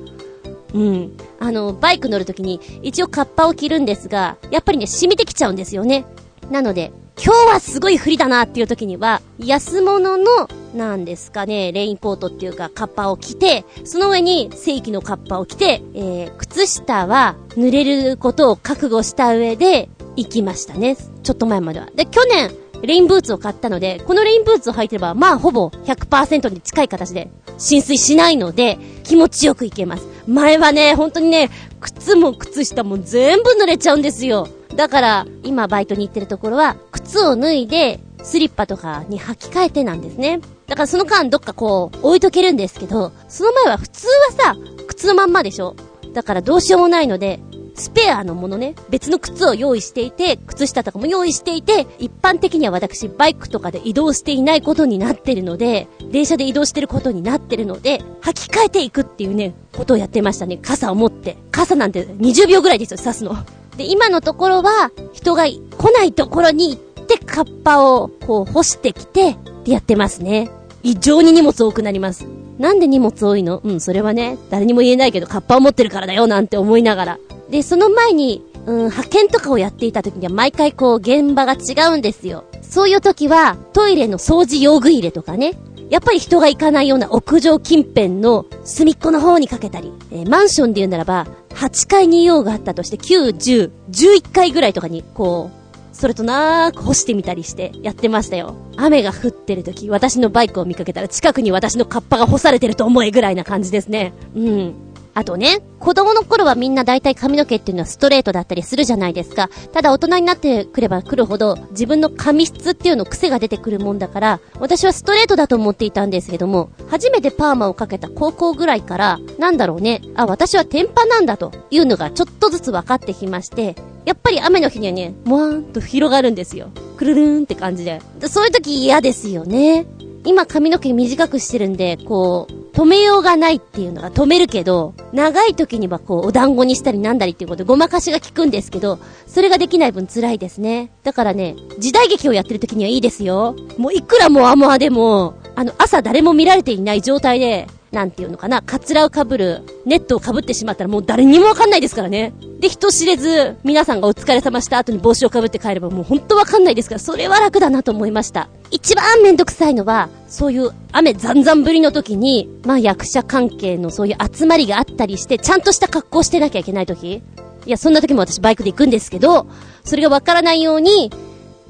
[0.74, 1.16] うん。
[1.40, 6.04] あの、バイク乗るときに、一応カッパを着るんですが、やっぱりね、染みてきちゃうんですよね。
[6.50, 6.92] なので、
[7.22, 20.96] 今日はすごい降りだなっていう時には、安物の、なんですかね、レインコートっていうか、カッパを着て、その上に正規のカッパを着て、えー、靴下は濡れることを覚悟した上で、行きましたね。
[20.96, 21.88] ちょっと前までは。
[21.94, 22.50] で、去年、
[22.86, 30.06] レインブーツを買ったので、このレインブーツを履いてれば、まあほぼ100%に近い形で浸水しないので、気持ちよくいけます。
[30.26, 34.48] 前はね、本当にね、靴も靴下も全部濡れちゃうんですよ。
[34.74, 40.40] だから、今バイトに行ってるところは、靴を脱いで、スリッパとかに履き替えてなんですね。
[40.66, 44.56] だからその間どっかこう、置いとけるんですけど、その前は普通はさ、
[44.88, 45.76] 靴のまんまでしょ
[46.12, 47.40] だからどうしようもないので、
[47.76, 60.56] スペアのものね、別の靴を用意していて、靴下とかも用意していて、一般的には私、バイクとかで移動していないことになってるので、電車で移動してることになってるので、履き替えていくっていうね、ことをやってましたね。
[60.56, 61.36] 傘を持って。
[61.50, 63.36] 傘なんて20秒ぐらいですよ、刺すの。
[63.76, 65.58] で、今のところは、人が来
[65.92, 70.50] ないところに行って、カッパを、こう、干してきて、ってやってますね。
[70.82, 72.26] 異常に荷物多くなります。
[72.58, 73.60] なんで荷物多いの？
[73.62, 77.18] うん、それはね、誰にも言えないけど、カッパを持ってるからだよ、なんて思いながら。
[77.50, 82.44] で、その前に、うん、派遣とかをやっていた時には毎回こう、現場が違うんですよ。
[82.62, 85.52] そういう時は、トイレの掃除用具入れとかね、
[85.88, 95.66] やっぱり人が行かないような屋上近辺の隅っこの方にかけたり、えーマンションで言うならば、8階に用があったとして、9、10、11階ぐらいとかに、こう、
[95.96, 98.54] それとなーく干してみたりしてやってましたよ。
[98.76, 104.12] 雨が降ってる時、私のバイクを見かけたら近くに私のカッパが干されてると思えぐらいな感じですね。
[104.34, 104.74] うん。
[105.16, 109.48] あとね、子供の頃はみんな大体髪の毛っていうのはストレートだったりするじゃないですか。
[109.72, 126.68] ただ大人になってくればくるほど自分の髪質っていうの癖が出てくるもんだから、私はストレートだと思っていたんですけども、初めてパーマをかけた高校ぐらいから、なんだろうね、あ、私は天パなんだというのがちょっとずつ分かってきまして、やっぱり雨の日にはね、もわーんと広がるんですよ。
[126.98, 127.86] くるるーんって感じ。
[127.86, 129.86] でそういう時嫌ですよね。
[130.26, 140.90] 今髪の毛短くしてるんで、こう、止めようがないっていうのが止めるけど、長い時にはこう、お団子にしたりなんだりっていうことでごまかしが効くんですけど、それができない分辛いですね。
[141.02, 143.56] だからね、時代劇をやってる時にはいいですよ。
[143.78, 152.34] もういくらもアモアでも、あの、朝誰も見られていない状態で、なんていうのかな、カツラを被る、ネットを被ってしまったらもう誰にもわかんないですからね。
[152.60, 158.50] で、人知れず、皆さんがお疲れ様した後に帽子を被って帰ればもう本当わかんないですから、それは楽だなと思いました。
[158.70, 167.22] 一番めんどくさいのは、そういう雨ざんざん降りの時に、まあ役者関係のそういう集まりがあったりして、ちゃんとした格好してなきゃいけない時
[167.66, 169.46] いや、そんな時も私バイクで行くんですけど、
[169.84, 171.10] それがわからないように、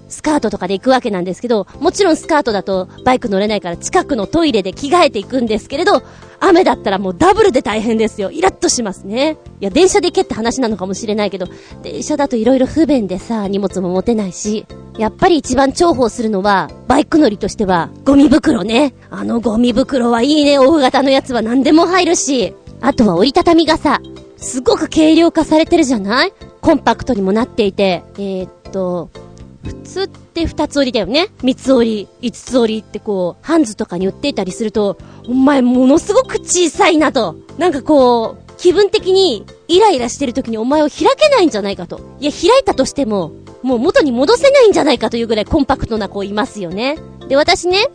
[0.09, 6.02] スカートとかで行くわけなんですけど、もちろんスカートだとバイク乗れないから近くのトイレで着替えていくんですけれど、
[6.38, 8.30] 雨だったらもうダブルで大変ですよ。
[8.30, 9.38] イラッとしますね。
[9.61, 11.46] いや、電車で行けって話なのかもしれないけど、
[11.82, 14.66] 電車だと色々不便でさ、荷物も持てないし、
[14.98, 18.94] やっぱり一番重宝するのは、バイク乗りとしては、ゴミ袋ね。
[19.11, 24.00] あのゴミ袋はいいね、大型のやつは何でも入るし、あとは折りたたみ傘。
[24.36, 26.32] すごく軽量化されてるじゃない？
[26.61, 29.09] コンパクトにもなっていて、えー、っと、
[29.66, 34.96] 普通って二つ折りだよね三つ折り、五つ折りってこう、ハンズとかに売っていたりすると、
[35.26, 37.36] お前ものすごく小さいなと。
[37.58, 42.00] なんかこう、気分的にイライラしてる時にお前を開けないんじゃないかと。
[42.20, 46.98] いや、開いたとしても、もう元に戻せないんじゃないかというぐらいコンパクトな子いますよね。
[47.28, 47.88] で、私ね、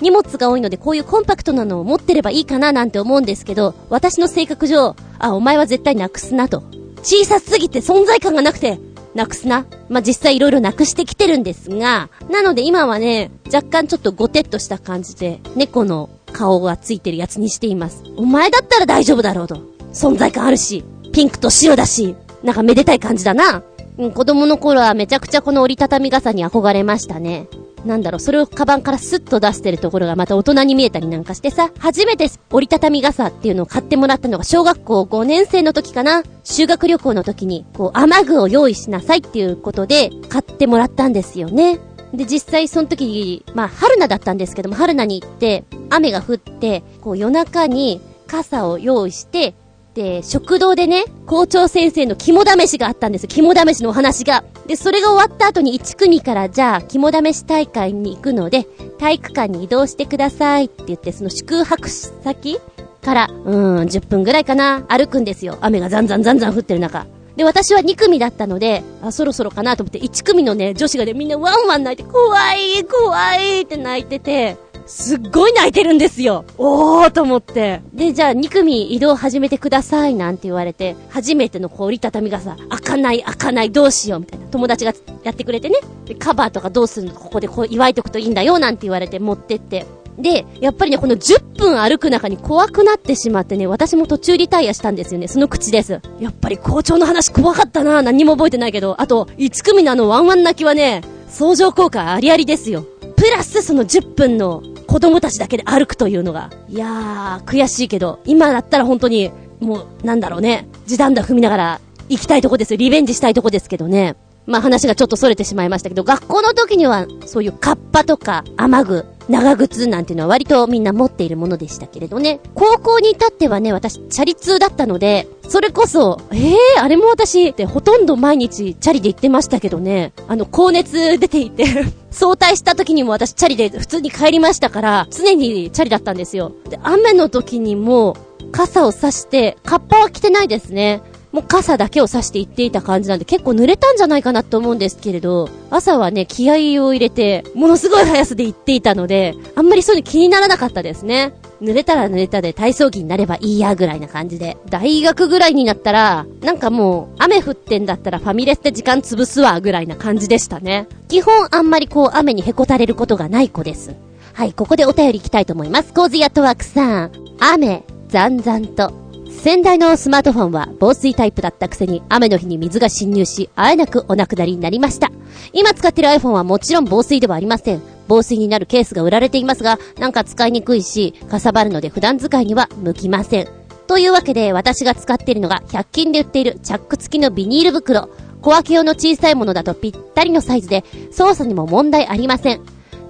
[0.00, 6.62] 荷物が多いのでこういうコンパクトなのを持ってればいいかななんて思うんですけど、私の性格上、あ、お前は絶対なくすなと。
[7.02, 8.78] 小さすぎて存在感がなくて、
[9.20, 9.66] なくすな。
[9.88, 18.02] まあ、実際いろいろなくしてきてるんですが、なので今はね、若干ちょっとゴテッとした感じで、猫の顔がついてるやつにしています。
[18.16, 19.56] お前だったら大丈夫だろうと。
[19.92, 23.62] 存在感あるし、ピンクと白だし、なんかめでたい感じだな。
[23.98, 27.48] うん、子供の頃はめちゃくちゃこの折りたたみ傘に憧れましたね。
[27.84, 36.22] なんだろう、それをカバンからスッと出してるところがまた大人に見えたりなんかしてさ、初めて折りたたみ傘っていうのを買ってもらったのが小学校5年生の時かな。
[36.44, 41.78] 修学旅行の時に、こう、雨具を用意しなさいっていうことで買ってもらったんですよね。
[42.12, 49.54] で、実際その時、まあ、春菜だったんですけども、春菜に行って、雨が降って、こう夜中に傘を用意して、
[49.94, 54.44] で、食堂でね、校長先生の肝試しがあったんです肝試しのお話が。
[54.66, 58.64] で、それが終わった後に1組から、じゃあ、肝試し大会に行くので、
[58.98, 62.60] 体育館に移動してくださいって言って、その宿泊先
[63.02, 65.58] から、うん、10分ぐらいかな、歩くんですよ。
[65.60, 67.06] 雨がザンザンザンザン降ってる中。
[67.36, 74.56] で、私は2組だったので、あ、そろそろかなと思って、1組のね、女子がね、みんなワンワン泣いて、怖い、怖いって泣いてて、
[74.90, 76.44] すっごい泣いてるんですよ。
[76.58, 77.80] おーと思って。
[77.94, 84.46] で、じゃあ2組移動始めてくださいなんて言われて、初めてのこう折りたたみがさ、開かない開かないどうしようみたいな。
[84.48, 85.78] 友達がやってくれてね。
[86.06, 89.86] で、カバーとかどうするのここでこう祝いとくといいんだよなんて言われて持ってって。
[90.18, 95.28] で、やっぱりね、この10分歩く中に怖くなってしまってね、私も途中リタイアしたんですよね。
[95.28, 96.00] その口です。
[96.18, 102.84] やっぱり校長の話怖かったな何も覚えてないけど、あと、1組のあのワンワン泣きはね、相乗効果ありありですよ。
[103.16, 106.50] プラスその10分の子供たちだけで歩くというのが。
[106.68, 109.30] いやー、悔しいけど、今だったら本当に、
[109.60, 110.66] もう、なんだろうね。
[110.84, 112.76] 時短だ踏みながら、行きたいとこですよ。
[112.76, 114.16] リベンジしたいとこですけどね。
[114.46, 122.40] まあ話がちょっと逸れてしまいましたけど、学校の時には、そういうカッパとか、雨具、長靴なんていうのは割とみんな持っているものでしたけれどね。
[122.54, 131.64] 高校に至ってはね、私、チャリ通だったので、それこそ、ええー、あれも私ってほとんど毎日チャリで行ってましたけどね、あの、高熱出ていて
[132.10, 136.52] 早退した時にも私チャリで普通に帰りましたから、常にチャリだったんですよ。
[136.68, 138.16] で、雨の時にも、
[138.50, 141.02] 傘を差して、カッパは着てないですね。
[141.32, 151.32] もう傘だけを差して行っていた感じなんで結構濡れたんじゃないかなと思うんですけれど、朝はね、気合を入れて、ものすごい速さで行っていたので、あんまりそういうの気にならなかったですね。
[151.62, 154.56] 濡れたら濡れたで体操着になればいいやぐらいな感じで。
[154.70, 160.88] 大学ぐらいになったら、なんかもう、雨降ってんだったらファミレスで時間潰すわぐらいな感じでしたね。
[161.08, 163.94] 基本あんまりこう雨にへこたれることがない子です。
[164.32, 165.92] はい、ここでお便り行きたいと思います。
[165.92, 167.12] コーズヤットワークさん。
[167.40, 168.99] 雨、ざんざんと。
[169.42, 175.10] 先代のスマートフォンは防水タイプだったくせに雨の日に水が侵入し、あえなくお亡くなりになりました。
[175.54, 177.80] 今使ってる iPhone はもちろん防水ではありません。
[178.06, 183.48] 防水になるケースが売られていますが、なんか使いにくいし、かさばるので普段使いには向きません。
[183.86, 188.10] というわけで私が使っているのが100均で売っているチャック付きのビニール袋。
[188.42, 192.60] 小分け用の小さいものだとぴったりのサイズで、操作にも問題ありません。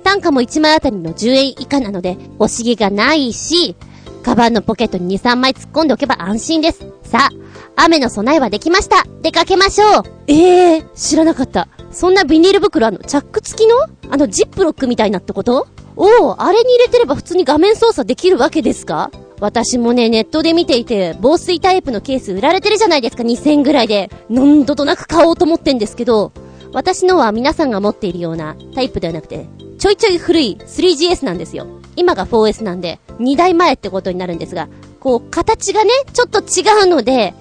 [0.05, 3.75] 単価も1枚あたりの10円以下なので、惜しげがないし、
[4.23, 6.85] カバンのポケットに2、3枚突っ込んでおけば安心です。
[7.05, 7.31] さ
[7.77, 9.05] あ、雨の備えはできました。
[9.23, 10.03] 出かけましょう。
[10.27, 11.69] ええー、知らなかった。
[11.91, 13.77] そんなビニール袋あの、チャック付きの？
[14.11, 15.67] あの、ジップロックみたいなってこと？
[15.97, 19.11] おお、あれに入れてれば普通に画面操作できるわけですか？
[19.41, 24.11] 私もね、ネットで見ていて、防水タイプのケース売られてるじゃないですか、2000ぐらいで。
[24.29, 26.33] 何度となく買おうと思ってんですけど、
[26.75, 29.49] 私のは皆さんが持っているようなタイプではなくて、
[29.79, 31.80] ちょいちょい古い 3GS なんですよ。
[32.01, 37.35] 今が 4S なんで、2代前ってことになるんですが、こう、形がね、ちょっと違うので、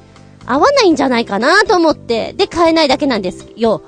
[0.45, 3.81] 合わないんじゃないかなと思って、で、買えないだけなんですよ。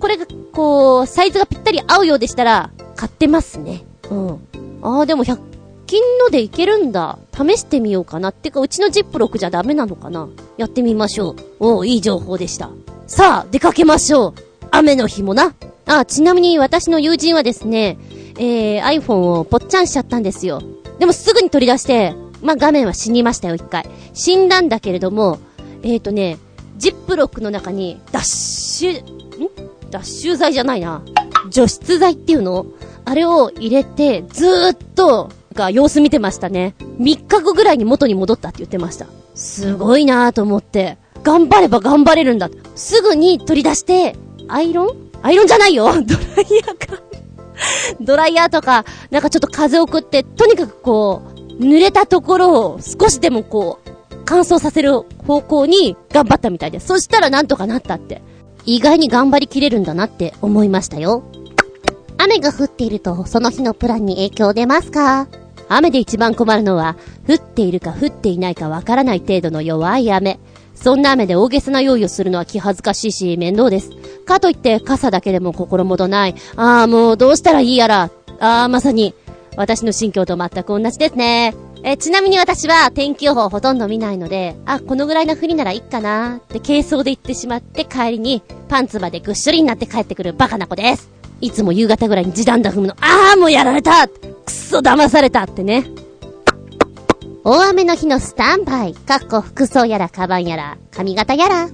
[0.00, 3.84] これが、こう、サイズがぴったり合うようでしたら、買ってますね。
[4.10, 4.40] うん。
[4.82, 5.38] ああ、でも100
[5.86, 7.18] 均のでいけるんだ。
[7.32, 8.30] 試してみようかな。
[8.30, 11.36] ってか、うちのジップロックじゃダメなのかなやってみましょう。
[11.60, 12.70] おお、いい情報でした。
[13.06, 14.34] さあ、出かけましょう。
[14.70, 15.54] 雨の日もな。
[15.86, 17.98] あ、ちなみに私の友人はですね、
[18.38, 20.62] えー、iPhone をぽっちゃんしちゃったんですよ。
[20.98, 23.88] でもすぐに取り出して、まあ、画面は死にましたよ、一回。
[24.12, 25.38] 死んだんだけれども、
[25.82, 26.38] えーとね、
[26.76, 29.50] ジップロックの中に、ダッシュ、ん？
[29.90, 31.02] 脱臭剤じゃないな。
[31.50, 32.66] 除湿剤っていうの？
[33.04, 36.74] あれを入れて、ずーっと、が様子見てましたね。
[36.98, 39.06] 3日後ぐらいに元に戻ったって言ってました。
[39.34, 40.98] すごいなぁと思って。
[41.22, 42.50] 頑張れば頑張れるんだ。
[42.74, 44.16] すぐに取り出して、
[44.48, 45.10] アイロン？
[45.22, 47.00] アイロンじゃないよドライヤーか
[48.00, 53.90] ドライヤーとか、なんかちょっと風を送って、とにかくこう、濡れたところを少しでもこう、
[54.24, 56.86] 乾燥させる方向に頑張ったみたいです。
[56.86, 58.22] そしたらなんとかなったって。
[58.66, 61.22] 意外に頑張りきれるんだなって思いましたよ。
[62.16, 65.28] 雨が降っていると、その日のプランに影響出ますか？
[65.68, 66.96] 雨で一番困るのは、
[67.28, 70.38] 降っているか降っていないかわからない程度の弱い雨。
[70.84, 73.88] そんな雨で大げさな用意をするのは気恥ずかしいし面倒です。
[74.26, 76.34] かといって傘だけでも心もとない。
[76.56, 78.10] ああ、もうどうしたらいいやら。
[78.38, 79.14] ああ、まさに、
[79.56, 81.54] 私の心境と全く同じですね。
[81.84, 91.08] え、ちなみに私は天気予報ほとんど見ないので、あ、このぐらいの降りならいいかなって軽装で行ってしまって帰りにパンツまでぐっしょりになって帰ってくるバカな子です。
[91.40, 96.03] いつも夕方ぐらいに時短だ踏むの、あーもうやられたくっそ騙されたってね。
[97.46, 101.68] 大雨の日のスタンバイ、かっこ服装やらカバンやら、髪型やら。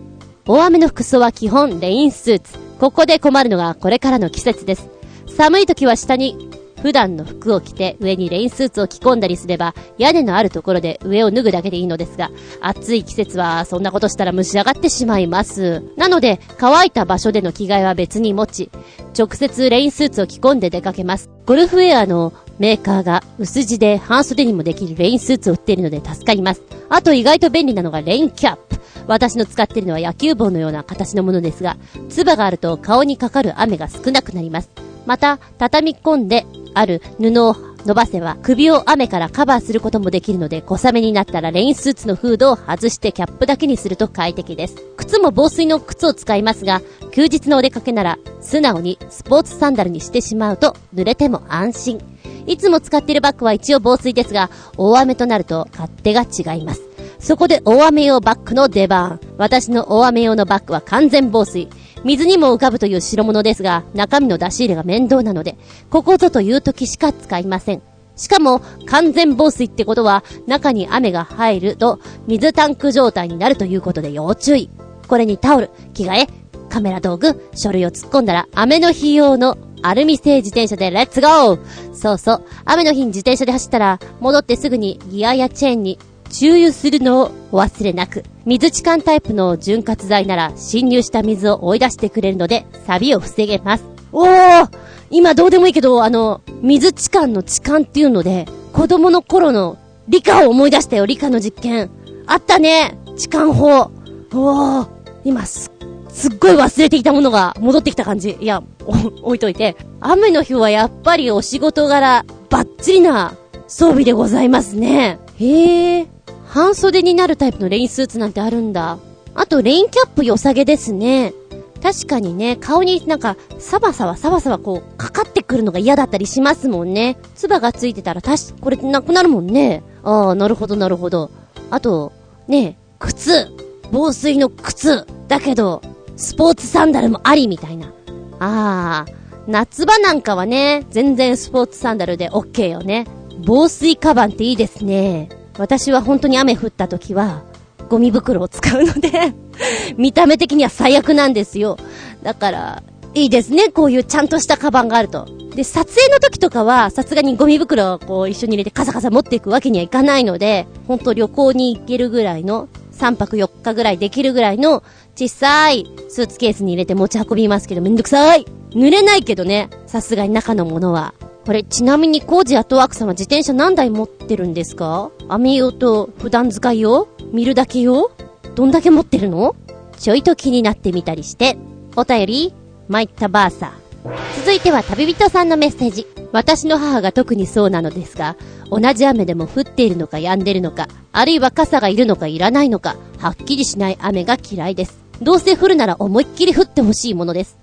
[0.44, 2.58] 大雨の服装は基本レインスーツ。
[2.80, 4.90] ここで困るのがこれからの季節です。
[5.28, 6.50] 寒い時は下に
[6.82, 15.84] 普段の服を着て上にレインスーツを着込んだりすれば屋根のあるところで上を脱ぐだけでいいのですが、暑い季節はそんなことしたら蒸し上がってしまいます。
[15.96, 18.70] なので、乾いた場所での着替えは別に持ち、
[19.16, 21.30] 直接レインスーツを着込んで出かけます。
[21.46, 26.62] ゴルフウェアのメーカーが薄地で半袖にもできるレインスーツを売っているので助かります。
[26.90, 28.78] あと意外と便利なのがレインキャップ。
[29.06, 31.78] 私の使っているのは野球棒のような形のものですが、
[32.11, 34.70] ツバがあると顔にかかる雨が少なくなります。
[35.06, 36.44] また、畳み込んで
[36.74, 37.56] ある布を
[37.87, 44.76] 伸ばせば首を雨からカバーすることもできるので小雨になったらレインスーツのフードを外してキャップだけにすると快適です。
[44.97, 52.01] 靴も防水の靴を使いますが、休日のお出かけなら素直にスポーツサンダルにしてしまうと濡れても安心。
[52.47, 56.83] いつも使っているバッグは一応防水ですが、大雨となると勝手が違います。
[57.18, 59.20] そこで大雨用バッグの出番。
[59.37, 61.68] 私の大雨用のバッグは完全防水。
[62.05, 65.57] 水にも浮かぶという代物ですが、中身の出し入れが面倒なので、
[65.90, 67.82] ここぞという時しか使いません。
[68.16, 74.70] しかも、完全防水ってことは、中に雨が入ると、水タンク状態になるということで要注意。
[75.09, 76.26] これにタオル、着替え、
[76.68, 82.44] カメラ道具、書類を突っ込んだら、雨の日用のアルミ製自転車でレッツゴーそうそう。
[82.64, 85.98] 雨の日に自転車で走ったら、戻ってすぐにギアやチェーンに
[86.31, 88.24] 注油するのをお忘れなく。
[88.47, 93.85] 水置換タイプの潤滑剤なら侵入した水を追い出してくれるので、錆を防げます。
[94.12, 94.70] おー
[95.11, 99.76] 今どうでもいいけど、あの、水置換の置換っていうので、子供の頃の
[100.09, 101.91] 理科を思い出したよ、理科の実験。
[102.26, 103.91] あったね置換法。
[104.33, 104.89] おー
[105.24, 105.70] 今す、
[106.09, 108.37] すっごい忘れていたものが戻ってきた感じ。
[108.41, 108.62] いや、
[109.22, 109.76] 置いといて。
[110.01, 113.35] 雨の日はやっぱりお仕事柄、バッチリな
[113.66, 115.18] 装備でございますね。
[115.37, 116.19] へえ。
[116.51, 118.98] 半袖になるタイプのレインスーツなんてあるんだ。
[119.36, 121.32] あと、レインキャップ良さげですね。
[121.80, 127.16] 確かにね、顔になんか、サバサバサバサバこう、かかってくるのが嫌だったりしますもんね。
[127.36, 129.84] 唾がついてたら、たし、これなくなるもんね。
[130.03, 131.30] ああ、なるほどなるほど。
[131.70, 132.11] あと、
[132.48, 133.46] ね、靴。
[133.92, 135.07] 防水の靴。
[135.28, 135.82] だけど、
[136.16, 137.92] スポーツサンダルもありみたいな。
[138.40, 139.07] ああ、
[139.46, 143.07] 夏場なんかはね、全然スポーツサンダルで OK よね。
[143.46, 145.28] 防水カバンっていいですね。
[145.59, 147.42] 私は本当に雨降った時は、
[147.88, 149.34] ゴミ袋を使うので
[149.98, 151.76] 見た目的には最悪なんですよ。
[152.22, 152.82] だから、
[153.14, 155.26] いいですね、こういうちゃんとしたカバンがあると。
[155.55, 162.68] で、撮影の時とかは、さすがにゴミ袋をこう一緒に入れてカサカサ持っていくわけにはいかないので、本当旅行に行けるぐらいの、
[163.01, 164.82] 3泊4日ぐらいできるぐらいの、
[165.16, 171.14] 小さいスーツケースに入れて持ち運びますけどめんどくさい濡れないけどね、さすがに中のものは。
[171.44, 175.11] これ、ちなみにコージアトワークさんは自転車何台持ってるんですか？
[175.28, 177.09] 雨用と普段使い用？
[177.32, 178.12] 見るだけ用？
[178.55, 179.57] どんだけ持ってるの？
[179.98, 181.57] ちょいと気になってみたりして。
[181.96, 182.55] お便り、
[182.88, 183.80] 参ったバーサー。
[184.05, 186.07] 続いては旅人さんのメッセージ。
[186.32, 188.36] 私の母が特にそうなのですが、
[188.70, 195.01] 同じ雨でも降っているのか止んでるのか、あるいは傘がいるのかいらないのか、はっきりしない雨が嫌いです。
[195.20, 197.59] どうせ降るなら思いっきり降ってほしいものです。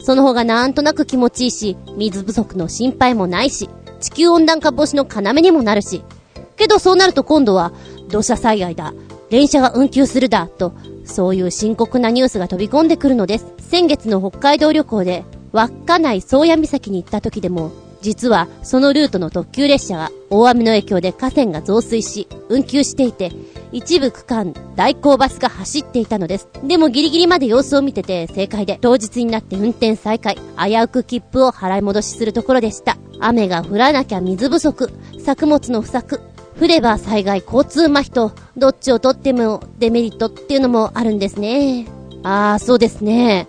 [0.00, 3.68] その方がなんとなく気持ちいいし、水不足の心配もないし、
[4.00, 6.02] 地球温暖化防止の要にもなるし。
[6.56, 7.72] けどそうなると今度は、
[8.08, 8.94] 土砂災害だ、
[9.30, 10.72] 電車が運休するだ、と、
[11.04, 13.46] そういう深刻なニュースが飛び込んでくるのです。
[13.58, 23.30] 先月の北海道旅行で、稚内宗谷岬に行った時でも、実はそのルートの特急列車が大雨の影響で河川が増水し、運休していて、
[23.70, 26.48] 一部区間代行バスが走っていたのです。
[26.64, 32.96] でもギリギリまで様子を見てて正解で、当日になって運転再開、危うく切符を払い戻しするところでした。
[33.20, 34.90] 雨が降らなきゃ水不足、
[35.24, 36.20] 作物の不作、
[36.60, 41.86] 降れば災害交通麻痺と、どっちをとってもデメリットっていうのもあるんですね。
[42.24, 43.46] あー、そうですね。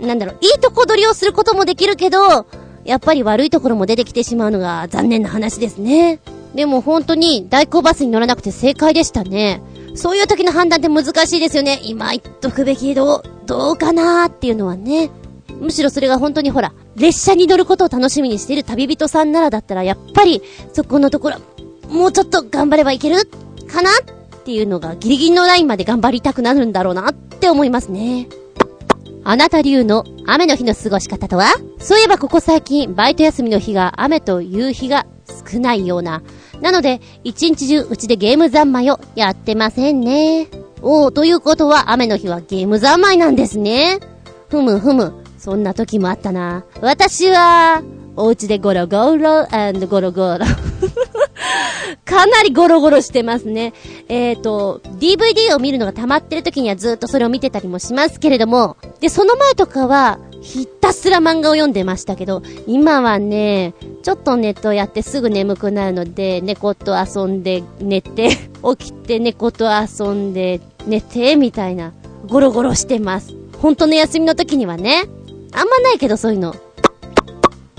[0.00, 2.46] なんだろう、いいとこ取りをすることもできるけど、
[2.84, 6.18] やっぱり悪いところも出てきてしまうのが残念な話ですね。
[6.54, 9.62] でも本当に代行バスに乗らなくて正解でしたね。
[9.94, 11.80] そういう時の判断って難しいですよね。
[11.84, 15.10] 今言っとくべきど、どうかなーっていうのはね。
[15.60, 20.42] むしろそれが本当にほら、列車に乗ることを楽しみにしている旅人さんならだったら、やっぱり、
[20.72, 21.36] そこのところ、
[21.88, 23.28] もうちょっと頑張ればいける
[23.70, 28.28] かなっていうのがギリギリのラインまで頑張りたくなるんだろうなって思いますね。
[29.22, 31.54] あなた流の雨の日の過ごし方とは？
[31.78, 35.06] そういえばここ最近、バイト休みの日が雨という日が
[35.50, 36.22] 少ないような。
[36.60, 40.48] なので、一日中うちでゲーム三昧をやってませんね。
[40.82, 43.98] おー、ということは雨の日はゲーム三昧なんですね。
[44.48, 45.12] ふむふむ。
[45.38, 46.64] そんな時もあったな。
[46.80, 47.82] 私は、
[48.16, 49.46] お家でゴロゴロ
[49.86, 50.38] ゴロゴロ。
[52.04, 53.72] かなりゴロゴロしてますね。
[54.08, 68.30] えっ、ー、と、DVD を見るのが溜まってる時にはずっとそれを見てたりもしますけれども、で、その前とかは、ひたすら漫画を読んでましたけど、今はね、ちょっとネットやってすぐ眠くなるので、猫と遊んで寝て、
[68.78, 71.92] 起きて猫と遊んで寝て、みたいな、
[72.26, 73.34] ゴロゴロしてます。
[73.60, 75.04] 本当の休みの時にはね、
[75.52, 76.54] あんまないけどそういうの。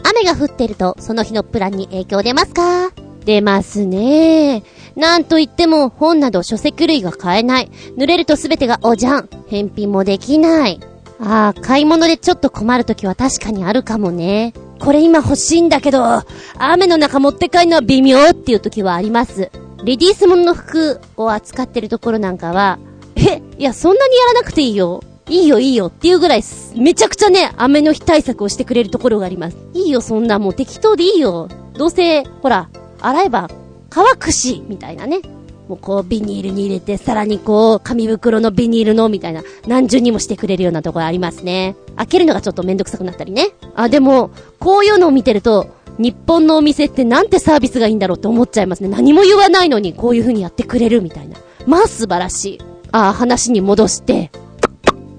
[0.03, 2.91] 雨が降ってると、その日のプランに影響出ますか？
[3.25, 4.63] 出ますね。
[4.95, 7.71] なんといっても本など書籍類が買えない。
[7.97, 9.29] 濡れるとすべてがおじゃん。
[9.47, 10.79] 返品もできない。
[11.19, 14.53] ああ、買い物でちょっと困るときは確かにあるかもね。
[14.79, 16.23] これ今欲しいんだけど、
[16.57, 19.51] 雨の中持って帰るのは微妙っていう時はあります。
[19.83, 22.79] レディースものの服を扱ってるところなんかは、
[23.15, 25.03] え、いや、そんなにやらなくていいよ。
[25.29, 26.43] いいよいいよっていうぐらい、
[26.75, 29.57] めちゃくちゃね、雨の日対策をしてくれるところがあります。
[29.73, 31.47] いいよ、そんなもう適当でいいよ。
[31.77, 32.69] どうせ、ほら、
[33.01, 33.49] 洗えば
[33.89, 35.19] 乾くし、みたいなね。
[35.67, 41.75] もうこうビニールに入れて、さらにこう、紙袋のビニールの、みたいな、何重にもしてくれるようなところありますね。
[41.95, 43.49] 開けるのがちょっとめんどくさくなったりね。
[43.75, 48.89] あ、でも、こういうのを見てると、日本のお店ってなんてサービスがいいんだろうって思っちゃいますね。
[48.89, 51.37] 何も言わないのにこういう風にやってくれるみたいな。
[51.67, 52.59] まあ素晴らしい。
[52.91, 54.31] あ、話に戻して。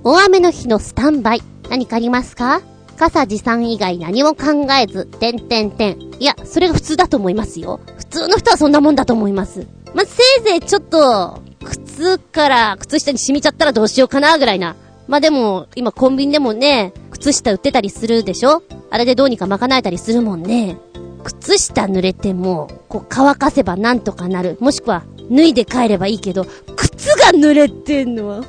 [0.02, 1.42] 大雨の日のスタンバイ。
[1.70, 2.62] 何かありますか？
[2.97, 6.01] 傘持参以外何も考えず、てんてんてん。
[6.20, 7.80] いや、それが普通だと思いますよ。
[7.97, 9.66] 普通の人はそんなもんだと思います。
[9.95, 14.76] まあせいぜいちょっと、靴から靴下に染みちゃったらどうしようかな、ぐらいな。
[15.09, 18.62] まあ、でも、今コンビニでもね、靴下売ってたりするでしょ？
[18.90, 20.78] あれでどうにか賄えたりするもんね。
[21.24, 24.57] 靴下濡れても、こう乾かせばなんとかなる。
[24.61, 26.46] もしくは、脱いで帰ればいいけど、
[26.76, 28.44] 靴が濡れてんのは、本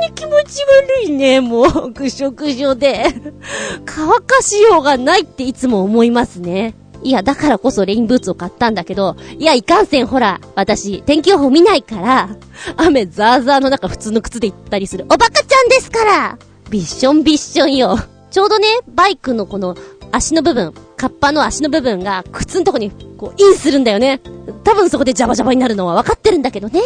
[0.06, 0.62] に気持ち
[1.02, 3.04] 悪いね、もう、ぐしょぐしょで。
[3.84, 6.74] 乾かしようがないっていつも思いますね。
[7.02, 12.28] いや、だからこそレインブーツを買ったんだけど、いや、いかんせんほら、私、天気予報見ないから、
[12.76, 15.04] 雨ザーザーの中普通の靴で行ったりする。
[15.04, 16.38] おバカちゃんですから
[16.70, 17.98] ビッションビッションよ。
[18.30, 19.76] ちょうどね、バイクのこの
[20.10, 24.20] 足の部分、カッパの足の部分が靴のとこにこうインするんだよね。
[24.64, 26.80] 多分そこでジャバジャバになるのは分かってるんだけどね。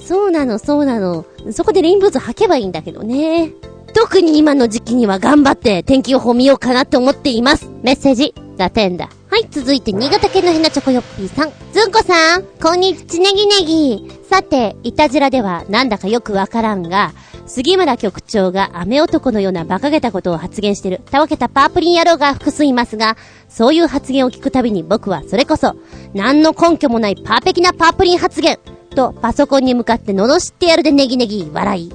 [0.00, 1.24] そうなの、そうなの。
[1.52, 3.50] そこでレインブーツ履けばいいんだけどね。
[3.94, 7.68] 特に今の時期には頑張って天気予報見ようかなって思っています。
[7.82, 9.08] メッセージ、ザテンダ。
[9.28, 11.52] はい、続いて新潟県のヘナチョコヨッピーさん。
[11.72, 14.10] ずんこさん、こんにちねぎねぎ。
[14.30, 17.12] さて、いたじらではなんだかよくわからんが、
[17.46, 23.16] 杉村局長が雨男のような馬鹿げたことを発言してる、たわけたパープリン野郎が複数いますが、
[23.48, 25.76] そういう発言を聞くたびに僕はそれこそ、
[26.14, 28.58] 何の根拠もないパーペキなパープリン発言
[28.94, 31.92] とパソコンに向かって罵ってやるでネギネギ笑い。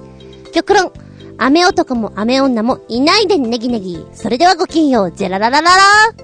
[0.53, 0.91] 極論、
[1.37, 4.05] 雨男も雨女もいないでネギネギ。
[4.13, 5.81] それではごきんよう、ジェラララララ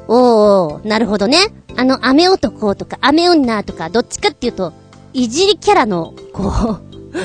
[0.08, 1.54] おー、なるほどね。
[1.76, 4.74] あの、雨男とか雨女とか、どっちかっていうと、
[5.14, 6.80] いじりキャラの、こ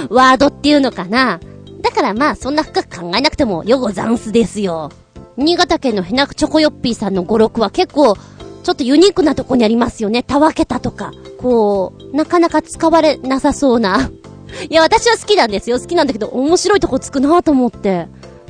[0.08, 1.40] う、ワードっていうのかな。
[1.82, 4.90] だからまあ、そんな深く考えなくてもよござんすですよ。
[5.36, 8.16] 新潟県のヘナクチョコヨッピーさんの語録は結構、
[8.62, 10.22] ちょっとユニークなとこにありますよね。
[10.22, 11.12] たわけたとか。
[11.38, 14.10] こう、なかなか使われなさそうな。
[14.70, 15.80] いや、私は好きなんですよ。
[15.80, 18.06] 好きなんだけど、面白いとこつくなと思って。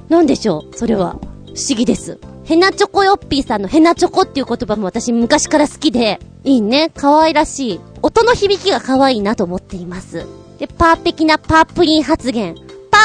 [0.08, 0.76] なんでしょう？
[0.76, 1.16] それは。
[1.54, 2.18] 不思議です。
[2.44, 6.90] ヘナチョコヨッピーさんのヘナチョコっていう言葉も私昔から好きで、いいね。
[6.94, 7.80] 可愛らしい。
[8.02, 10.26] 音の響きが可愛いなと思っています。
[10.58, 12.56] で、パーペキなパープリン発言。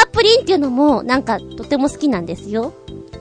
[0.05, 2.73] ープリンっていうのも、なんか、とても好きなんですよ。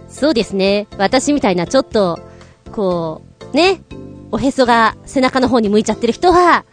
[0.08, 0.86] そうですね。
[0.98, 2.18] 私みたいなちょっと、
[2.72, 3.22] こ
[3.52, 3.80] う、ね、
[4.32, 6.64] おへそが背中の方に向いちゃってる人は、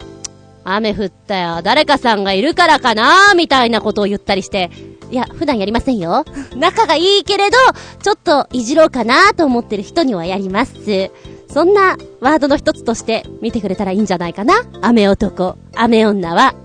[0.65, 4.71] 雨降ったよ、誰かさんがいるからかなみたいなことを言ったりして、
[5.11, 6.25] いや、普段やりませんよ。
[6.55, 7.57] 仲がいいけれど、
[8.01, 11.11] ちょっといじろうかなと思ってる人にはやります。
[11.49, 16.55] そんなワードの一つとして見てくれたらいいんじゃないかな雨男、雨女は。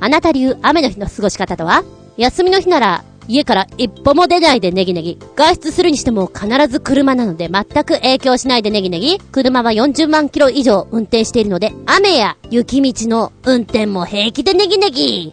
[0.00, 1.84] あなた流雨の日の過ごし方とは
[2.18, 5.18] 休みの日なら家から一歩も出ないでネギネギ。
[5.36, 9.20] 外出するにしても必ず車なので全く影響しないでネギネギ。
[9.20, 15.32] 車は40万キロ以上運転しているので、雨や雪道の運転も平気でネギネギ。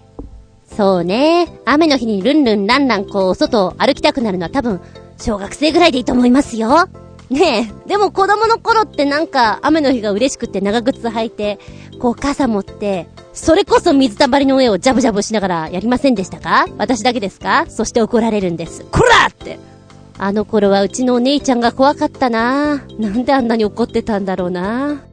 [0.78, 1.48] そうね。
[1.66, 4.80] 雨の日にルンルンランランこう外を歩きたくなるのは多分、
[5.18, 6.88] 小学生ぐらいでいいと思いますよ。
[7.32, 11.58] ねえ、でも子供の頃ってなんか雨の日が嬉しくて長靴履いて、
[11.98, 16.66] こう傘持って、それこそ水たまりの上をジャブジャブしながらやりませんでしたか？
[16.78, 17.66] 私だけですか？
[17.70, 18.86] そして怒られるんです。
[18.86, 19.60] こらって。
[20.18, 25.04] あの頃はうちのお姉ちゃんが怖かったななんであんなに怒ってたんだろうな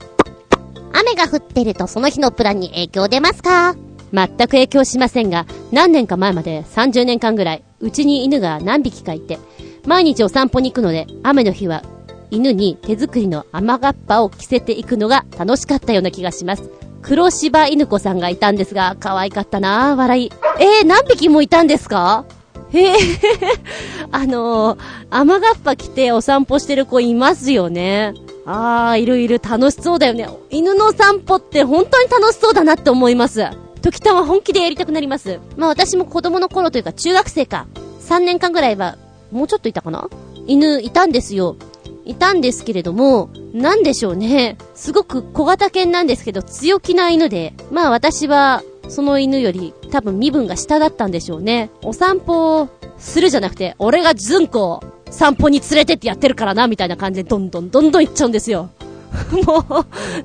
[0.92, 3.74] 雨が降ってるとその日のプランに影響出ますか？
[4.12, 9.38] 全く影響しませんが、何年か前まで30年間ぐらい、うちに犬が何匹かいて、
[9.86, 11.82] 毎日お散歩に行くので、雨の日は
[12.30, 16.70] 犬に手作りの雨がっぱを着せていくのが楽しかったような気がします。
[17.02, 20.32] 黒柴犬子さんがいたんですが、可愛かったな、笑い。
[20.60, 22.24] えー、何匹もいたんですか？
[22.72, 22.94] へえ、
[24.12, 24.78] あのー、
[25.10, 28.14] 雨がっぱ着てお散歩してる子いますよね。
[28.46, 30.28] あー、いるいる楽しそうだよね。
[30.50, 33.44] 犬の散歩って本当に楽しそうだなって思います。
[33.82, 35.38] 時たま本気でやりたくなります。
[35.56, 37.66] まあ私も子供の頃というか中学生か。
[38.08, 38.96] 3年間ぐらいは、
[39.30, 40.08] もうちょっといたかな？
[40.46, 41.56] 犬いたんですよ。
[42.04, 44.56] いたんですけれども、なんでしょうね。
[44.74, 51.70] すごく小型犬なんですけど、強気な犬で、まあ私は、その犬より多分身分が下だったんでしょうね。
[51.82, 58.70] お散歩するじゃなくて、俺がずんこ散歩に連れてってやってるからな、みたいな感じでどんどんどんどん行っちゃうんですよ。
[59.46, 59.64] も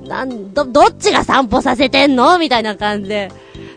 [0.04, 2.38] う、なん、ど、どっちが散歩させてんの？
[2.38, 3.30] みたいな感じで。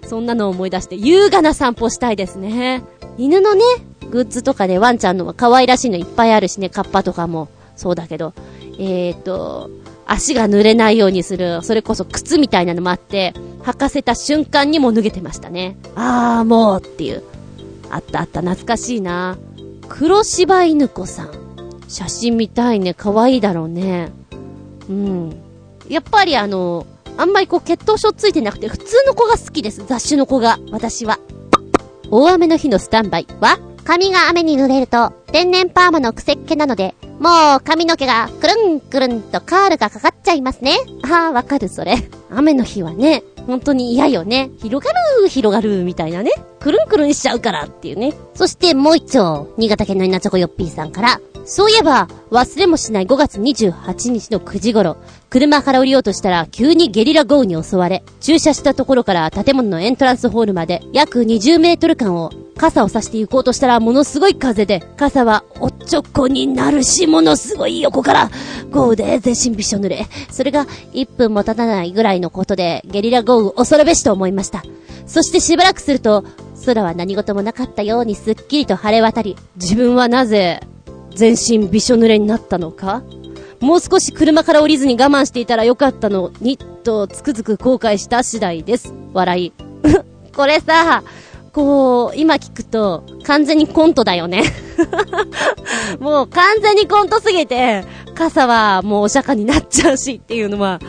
[0.07, 2.81] そんなのを思い出して、優雅な散歩したいですね。
[3.17, 3.63] 犬のね、
[4.09, 7.47] グッズとかでワンちゃんのは可愛らしいのいっぱいあるしね、カッパとかも。
[7.81, 8.33] そうだけど、
[8.77, 9.71] えーと、
[10.05, 15.77] 足が濡れないようにする、それこそ靴みたいなのもあって、履かせた瞬間にも脱げてましたね。
[15.95, 17.23] あーもうっていう。
[17.89, 19.37] あったあった、懐かしいな。
[19.89, 21.31] 黒柴犬子さん。
[21.87, 22.93] 写真見たいね。
[22.93, 24.11] 可愛いだろうね。
[24.87, 25.35] うん。
[25.89, 26.85] やっぱりあの、
[27.17, 29.83] あんまりこう血統書ついてなくて普通の子が好きです。
[29.87, 30.59] 雑種の子が。
[30.71, 31.19] 私は。
[32.11, 33.57] 大雨の日のスタンバイは？
[33.83, 40.77] 髪が雨に濡れると天然パーマの癖っ気なのでもう髪の毛がくるんくるんとカールがかかっちゃいますね。
[41.03, 41.95] ああ、わかるそれ。
[42.31, 44.49] 雨の日はね、本当に嫌よね。
[44.57, 44.91] 広が
[45.21, 46.31] る広がるみたいなね。
[46.59, 48.15] くるんくるんしちゃうからっていうね。
[48.33, 54.97] そしてもう一丁、新潟県の稲チョコヨッピーさんから、そういえば、忘れもしない5月28日の9時頃、
[55.31, 68.29] 車から降りようとしたら急にゲリラ豪雨に襲われ、駐車したところから建物のエントランスホールまで約20メートル間を傘を差して行こうとしたらものすごい風で、傘はおっちょこになるし、ものすごい横から
[68.71, 70.05] 豪雨で全身びしょ濡れ。
[70.29, 74.63] それが1分も経たないぐらいのことでゲリラ豪雨恐るべしと思いました。
[75.05, 76.25] そしてしばらくすると、
[76.65, 80.59] 空は何事もなかったようにすっきりと晴れ渡り、自分はなぜ
[81.15, 83.01] 全身びしょ濡れになったのか？
[83.61, 88.93] もう少し車から降りずに我慢していたらよかったのに、とつくづく後悔した次第です。
[89.13, 89.53] 笑い。
[90.35, 91.03] これさ、
[91.53, 94.43] こう、今聞くと、完全にコントだよね
[95.99, 97.85] もう完全にコントすぎて、
[98.15, 100.79] 傘はもうお釈迦になっちゃうしっていうのは、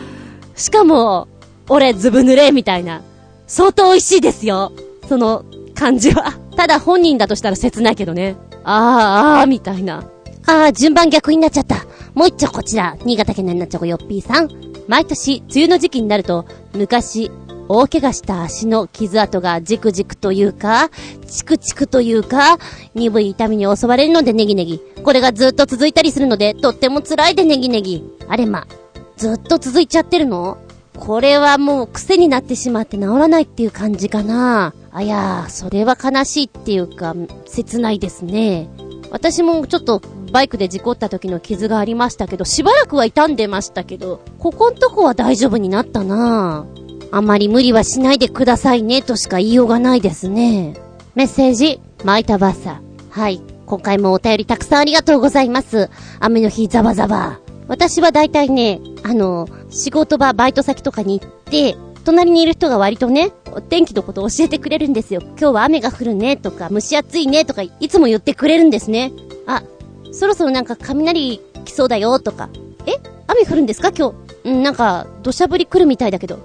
[0.55, 1.27] しかも、
[1.69, 3.01] 俺ずぶ濡れみたいな。
[3.45, 4.71] 相当美味しいですよ。
[5.07, 5.45] その
[5.75, 6.33] 感じは。
[6.55, 8.35] ただ本人だとしたら切ないけどね。
[8.63, 10.03] あーあーみたいな。
[10.45, 11.85] ああ、順番逆になっちゃった。
[12.15, 14.49] もう一丁こちら、新潟県のなっちゃこよっぴーさん。
[14.87, 17.31] 毎年、梅雨の時期になると、昔、
[17.69, 20.89] 大怪我した足の傷跡がじくじくというか、
[21.27, 22.59] チクチクというか、
[22.93, 24.81] 鈍い痛みに襲われるのでネギネギ。
[25.03, 28.03] これがずっと続いたりするので、とっても辛いでネギネギ。
[28.27, 28.67] あれま、
[29.15, 30.57] ずっと続いちゃってるの？
[30.97, 34.75] これはもう癖になってしまって治らないっていう感じかな。
[34.91, 37.15] あやー、それは悲しいっていうか、
[37.45, 38.69] 切ないですね。
[39.13, 46.65] 私もちょっとバイクで事故った時の傷がありましたけど、しばらくは傷んでましたけど、ここんとこは大丈夫になったな
[47.11, 50.73] あまり無理はしないでくださいねとしか言いようがないですね。
[51.13, 52.81] メッセージ、マイタバサ。
[53.11, 53.39] はい。
[53.67, 55.91] 今回もお便りたくさんありがとうございます。
[56.19, 57.39] 雨の日ザバザバ。
[57.67, 65.21] 私は大体ね、あの、仕事場、バイト先とかに行って、隣にいる人が割とね、お天気のことを教えてくれるんですよ。
[65.21, 69.11] 今日は雨が降るねとか、蒸し暑いねとか、いつも言ってくれるんですね。
[69.47, 69.63] あ、
[70.11, 72.49] そろそろなんか雷来そうだよとか、
[72.85, 72.93] え
[73.27, 74.11] 雨降るんですか今
[74.43, 74.49] 日？
[74.49, 76.39] うん、なんか、土砂降り来るみたいだけど。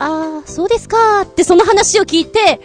[0.00, 2.60] あー、そうですかーってその話を聞いて、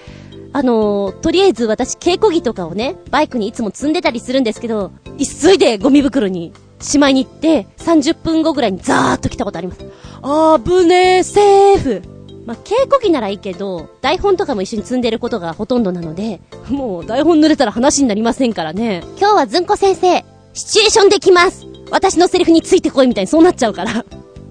[0.51, 9.85] あのー、とりあえず私、稽古着とかをね、バイクにいつも積んでたりするんですけど、急いでゴミ袋にしまいに行って、30分後ぐらいにザーッと来たことあります。
[10.22, 12.12] あぶねー、セーフ。
[12.45, 19.03] まあ、稽古着ならいいけど、台本とかも一緒に積んでることがほとんどなので、 もう台本濡れたら話になりませんからね。
[19.18, 24.06] 今日はずんこ先生、シチュエーションできます私のセリフについてこいみたいにそうなっちゃうから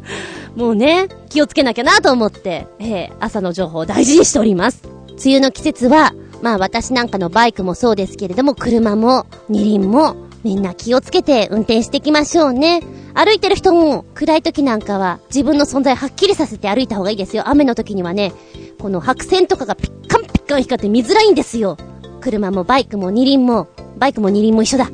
[0.57, 4.83] もうね、気をつけなきゃなと思って、えー、朝の情報を大事にしております。
[5.25, 12.83] 梅雨の季節は、まあ私なんかのバイクもそうですけれども、車も、二輪も、みんな気をつけて運転していきましょうね。
[13.15, 17.49] 歩いてる人も暗い時なんかは自分の存在はっきりさせて歩いた方がいいですよ。
[17.49, 18.33] 雨の時にはね、
[18.81, 21.77] この白線とかがピッカンピッカン光って見づらいんですよ。
[22.21, 24.91] 車もバイクも二輪も、バイクも二輪も一緒だ。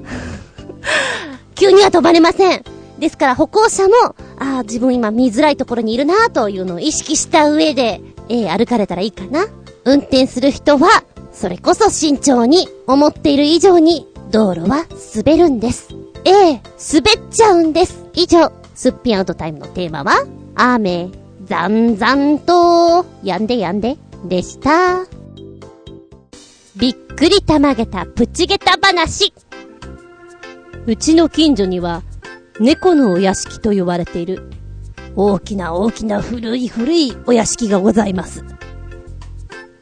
[1.54, 2.64] 急には飛ばれません。
[2.98, 3.94] ですから歩行者も、
[4.38, 9.46] ああ、自分今見づらいところにいるなというのを意識した上で、えー、歩かれたらいいかな。
[9.84, 15.88] 運転する人は、それこそ慎重に、思っている以上に、道路は滑るんです。
[16.24, 18.04] ええ、滑っちゃうんです。
[18.14, 21.10] 以上、すっぴんアウトタイムのテーマは、雨、
[21.44, 25.04] ざんざんと、やんでやんで、でした。
[26.76, 29.32] びっくりたまげたプチゲタ話。
[30.86, 32.02] うちの近所には、
[32.60, 34.50] 猫のお屋敷と呼ばれている、
[35.16, 38.44] 大きな大きな古い古いお屋敷がございます。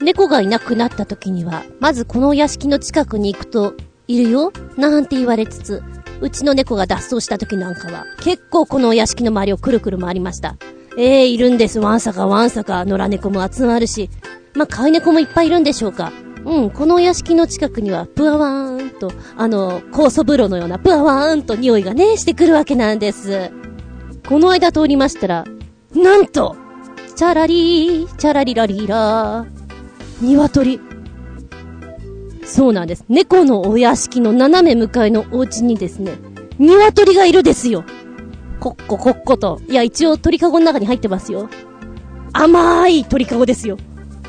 [0.01, 3.75] 猫がいなくなった時には、まずこのお屋敷の近くに行くと、
[4.09, 5.83] いるよなんて言われつつ、
[6.21, 10.57] うちの猫が脱走した時なんかは、結構このお屋敷の周りをくるくる回りました。
[10.99, 11.79] ええー、いるんです。
[11.79, 14.09] ワンサかワンサか、野良猫も集まるし、
[14.55, 16.13] まあ、飼い猫もいっぱいいるんでしょうか。
[16.45, 23.51] うん、このお屋敷の近くには、ぷわわーんと、あの、酵素風呂のようなぷわわーんと匂いがね、してくるわけなんです。
[24.27, 25.45] この間通りましたら、
[25.95, 26.57] なんと、
[27.17, 29.47] チャラリー、チャラリラリーラー、
[30.23, 30.86] 鶏。
[32.47, 33.05] そうなんです。
[33.09, 36.17] 猫のお屋敷の斜め向かいのお家にですね、
[36.59, 37.85] 鶏がいるですよ。
[38.61, 39.61] こっここっこと。
[39.69, 41.51] いや、一応鳥かごの中に入ってますよ。
[42.33, 43.77] 甘い鳥かごですよ。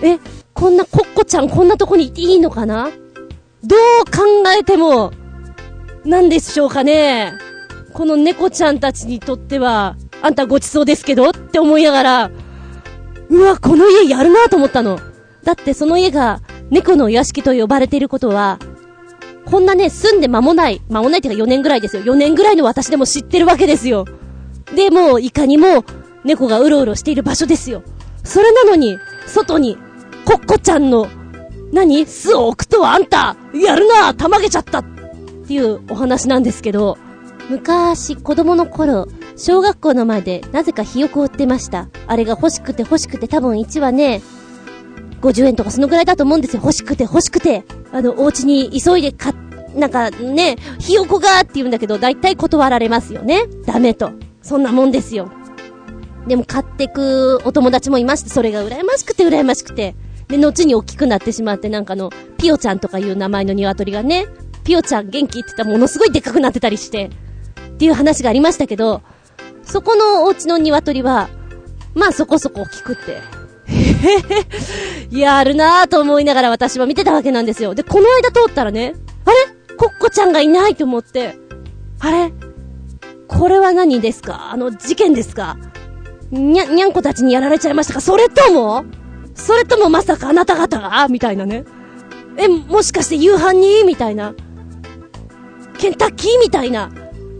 [0.01, 0.19] え、
[0.53, 2.89] こんなコッコちゃんこんなとこにいていいのかな？
[3.63, 4.23] どう考
[4.59, 5.11] えても、
[6.03, 7.33] なんでしょうかね。
[7.93, 11.29] この猫ちゃんたちにとっては、あんたごちそうですけど？
[11.29, 12.31] って思いながら、
[13.29, 14.99] うわ、この家やるなと思ったの。
[15.43, 18.59] だってその家が猫の屋敷と呼ばれていることは、
[19.45, 22.03] こんなね、住んで間もない、間もないっていうか4年ぐらいですよ。
[22.03, 24.05] 4年ぐらいの私でも知ってるわけですよ。
[24.75, 25.85] で、もういかにも
[26.25, 27.83] 猫がうろうろしている場所ですよ。
[28.23, 29.77] それなのに、外に
[30.25, 31.07] コッコちゃんの、
[31.71, 32.05] 何？
[32.05, 34.85] 巣を置くとはあんたやるなたまげちゃったっ
[35.47, 36.97] ていうお話なんですけど、
[37.49, 39.07] 昔、子供の頃、
[39.37, 41.87] 小学校の前でなぜかひよこを売ってました。
[42.07, 44.21] あれが欲しくて欲しくて多分1話ね、
[45.21, 46.61] 50円とかそのぐらいだと思うんですよ。
[46.63, 47.63] 欲しくて欲しくて。
[47.91, 49.35] あの、お家に急いで買っ、
[49.75, 53.43] なんかね、ひよこがって言うんだけど、だいたい断られますよね。
[53.65, 54.11] ダメと。
[54.41, 55.31] そんなもんですよ。
[56.27, 59.95] でも買ってくお友達もいまして、それが羨ましくて羨ましくて。
[60.27, 64.27] で、後に大きくなってしまって、なんかの、ピオちゃんとかいう名前の鶏がね、
[64.63, 67.09] ピオちゃん元気って言ったらものすごいでっかくなってたりして、
[67.69, 69.01] っていう話がありましたけど、
[69.63, 71.29] そこのお家の鶏は、
[71.95, 73.21] まあそこそこ大きくて、
[75.11, 77.75] やるなぁと思いながら私は見てたわけなんですよ。
[77.75, 78.95] で、この間通ったらね、
[79.25, 79.35] あれ？
[79.75, 81.35] コッコちゃんがいないと思って、
[81.99, 82.33] あれ？
[83.27, 84.51] これは何ですか？
[84.51, 85.57] あの、事件ですか？
[86.31, 88.01] にゃ、にゃんこたちにやられちゃいましたか？
[88.01, 88.85] それとも？
[89.35, 91.07] それともまさかあなた方が？
[91.09, 91.65] みたいなね。
[92.37, 93.83] え、もしかして夕飯に？
[93.83, 94.33] みたいな。
[95.77, 96.39] ケンタッキー？
[96.39, 96.89] みたいな。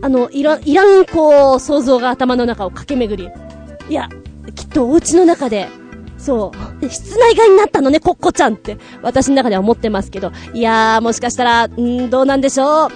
[0.01, 3.31] あの、いら、いらん、こう、想像が頭の中を駆け巡り。
[3.89, 4.09] いや、
[4.53, 5.69] きっとお家の中で、
[6.27, 6.51] そ
[6.81, 6.89] う。
[6.89, 8.77] 室内外になったのね、コッコちゃんって。
[9.01, 10.33] 私の中では思ってますけど。
[10.53, 12.89] いやー、もしかしたら、んどうなんでしょう。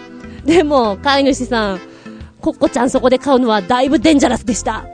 [0.46, 1.80] でも、飼い主さん、
[2.42, 4.86] コッコちゃんそこで飼うのはだいぶデンジャラスでした。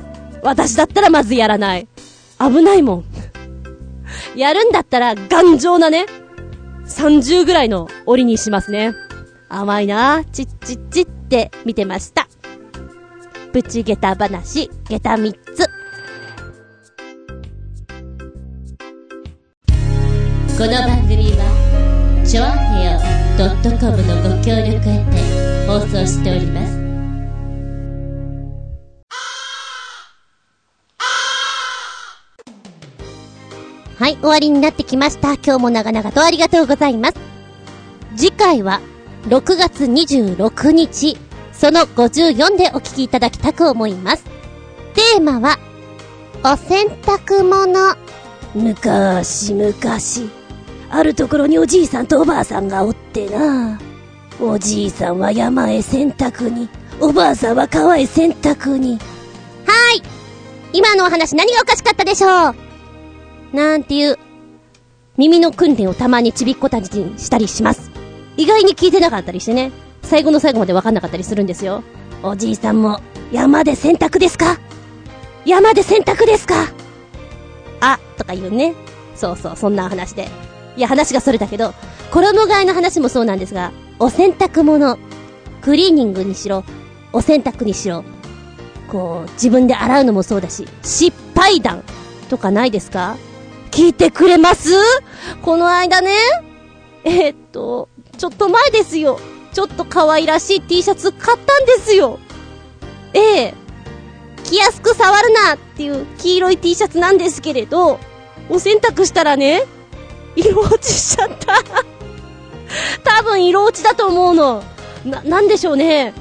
[0.43, 1.87] 私だったらまずやらない。
[2.39, 3.05] 危ないもん。
[4.35, 6.05] やるんだったら頑丈なね、
[6.85, 8.93] 30ぐらいの檻にしますね。
[9.49, 12.27] 甘いなちっちっちって見てました。
[13.51, 15.76] プチゲタ話、ゲタ3つ。
[20.57, 22.47] この番組は、ちょあ
[22.79, 22.99] へよ
[23.77, 26.75] .com のご協力へて放送しております。
[33.99, 35.35] はい、終わりになってきました。
[35.35, 37.17] 今日も長々とありがとうございます。
[38.15, 38.81] 次回は、
[39.27, 41.19] 6月26日、
[41.53, 44.23] その54でお聞きいただきたく思います。
[44.95, 45.59] テーマは、
[46.43, 47.95] お洗濯物。
[48.55, 49.73] 昔々、
[50.89, 53.79] あるところにおじいさんとおばあさんがおってな。
[54.39, 56.69] おじいさんは山へ洗濯に、
[56.99, 58.93] おばあさんは川へ洗濯に。
[58.93, 58.99] はーい。
[60.73, 62.55] 今のお話何がおかしかったでしょう？
[63.55, 64.17] なんていう、
[65.17, 67.91] 耳の訓練をたまにちびっこたちにしたりします。
[68.37, 69.71] 意外に聞いてなかったりしてね。
[70.03, 71.83] 最後の最後までわかんなかったりするんですよ。
[72.23, 72.99] おじいさんも
[73.31, 74.59] 山で洗濯ですか？
[75.45, 76.67] 山で洗濯ですか？
[77.81, 78.75] あ、とか言うね。
[79.15, 80.27] そうそう、そんな話で。
[80.77, 81.73] いや、話がそれだけど、
[82.11, 84.97] 衣替えの話もそうなんですが、お洗濯物、
[85.61, 86.63] クリーニングにしろ、
[87.11, 88.05] お洗濯にしろ、
[88.87, 91.83] こう、自分で洗うのもそうだし、失敗談
[92.29, 93.17] とかないですか？
[93.71, 94.71] 聞いてくれます？
[95.41, 96.11] この間ね、
[97.03, 99.19] えーっと、ちょっと前ですよ。
[99.53, 102.19] ちょっと可愛らしい T シャツ買ったんですよ。
[103.13, 103.53] ええ
[104.43, 107.99] 着やすく触るなっていう黄色い T シャツなんですけれど、
[108.49, 109.63] お洗濯したらね、
[110.37, 111.63] 色落ちしちゃった。
[113.03, 114.63] 多分色落ちだと思うの。
[115.05, 116.13] な、なんでしょうね。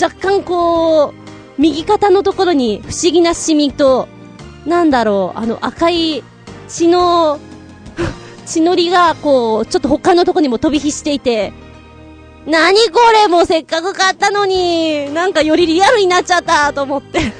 [0.00, 1.14] 若干こう、
[1.58, 4.08] 右肩のところに不思議なシミと、
[4.66, 6.22] なんだろう、あの赤い
[6.68, 7.38] 血の、
[8.46, 11.52] 血のりがこう、ちょっと他のとこにも飛び火していて、
[12.46, 17.32] 何これもうせっかく買ったのに、なんかよりリアルになっちゃったと思って。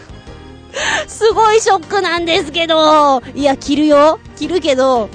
[1.06, 4.18] すごいショックなんですけど、いや、着るよ。
[4.36, 5.08] 着るけど、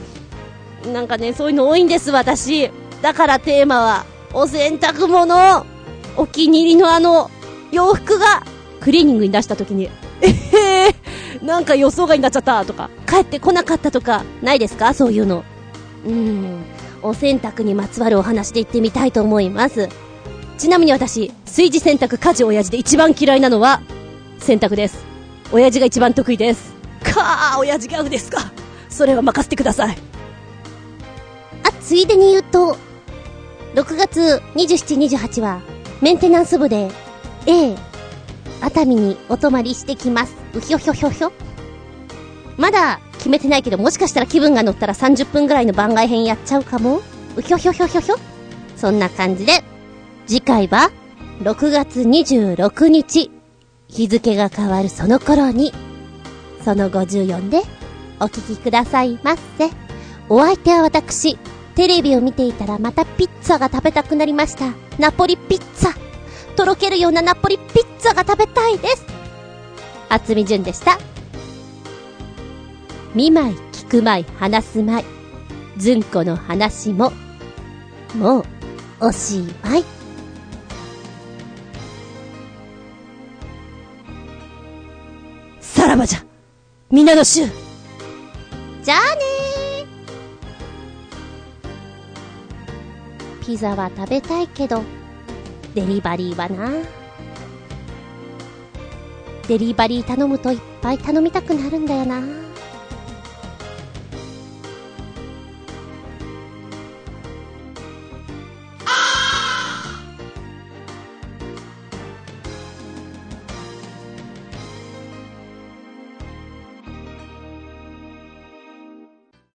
[0.85, 2.71] なんかね、そういうの多いんです、私。
[3.01, 5.65] だからテーマは、お洗濯物、
[6.15, 7.29] お気に入りのあの、
[7.71, 8.43] 洋服が、
[8.79, 9.89] クリーニングに出した時に、
[10.21, 14.93] えへー、なんか予想外になっちゃったとか、帰ってこなかったとか、ないですか？
[14.93, 15.43] そういうの。
[16.05, 16.63] うーん、
[17.01, 19.89] お洗濯にまつわるお話で言ってみたいと思います。
[20.57, 23.81] ちなみに私、炊事洗濯家事親父で一番嫌いなのは、
[24.39, 25.05] 洗濯です。
[25.51, 26.73] 親父が一番得意です。
[27.03, 28.51] かー、親父ギャグですか？
[28.89, 29.97] それは任せてください。
[31.81, 32.77] ついでに言うと、
[33.75, 35.61] 6月27、28は、
[36.01, 36.89] メンテナンス部で、
[37.45, 37.75] A、
[38.61, 40.35] 熱海にお泊まりしてきます。
[40.53, 41.31] うひょひょひょひょ。
[42.57, 47.01] まだ決めてないけど、もしかしたら気分が乗ったら30分ぐらいの番外編やっちゃうかも
[47.37, 48.15] うひょひょひょひょひょ。
[48.75, 49.63] そんな感じで、
[50.27, 50.91] 次回は、
[51.41, 53.31] 6月26日、
[53.87, 55.73] 日付が変わるその頃に、
[56.63, 57.61] その54で、
[58.19, 59.69] お聞きくださいませ。
[60.27, 61.37] お相手は私、
[61.79, 64.73] テレビを見ていたらまたピッツァが食べたくなりました。
[64.97, 65.97] ナポリピッツァ。
[66.57, 69.05] とろけるようなナポリピッツァが食べたいです。
[70.09, 70.99] 厚み純でした。
[73.15, 75.05] 見舞い、聞く舞い、話す舞い。
[75.77, 77.13] ずんこの話も、
[78.13, 78.43] もう、
[78.99, 79.85] おしまい。
[85.61, 86.25] さらばじゃ
[86.91, 87.45] 皆の衆
[88.83, 89.68] じゃあねー。
[93.49, 94.83] ピザは食べたいけど、
[95.73, 96.69] デリバリーはな。
[99.47, 102.48] デリバリー頼むといっぱい頼みたくなるんだよな。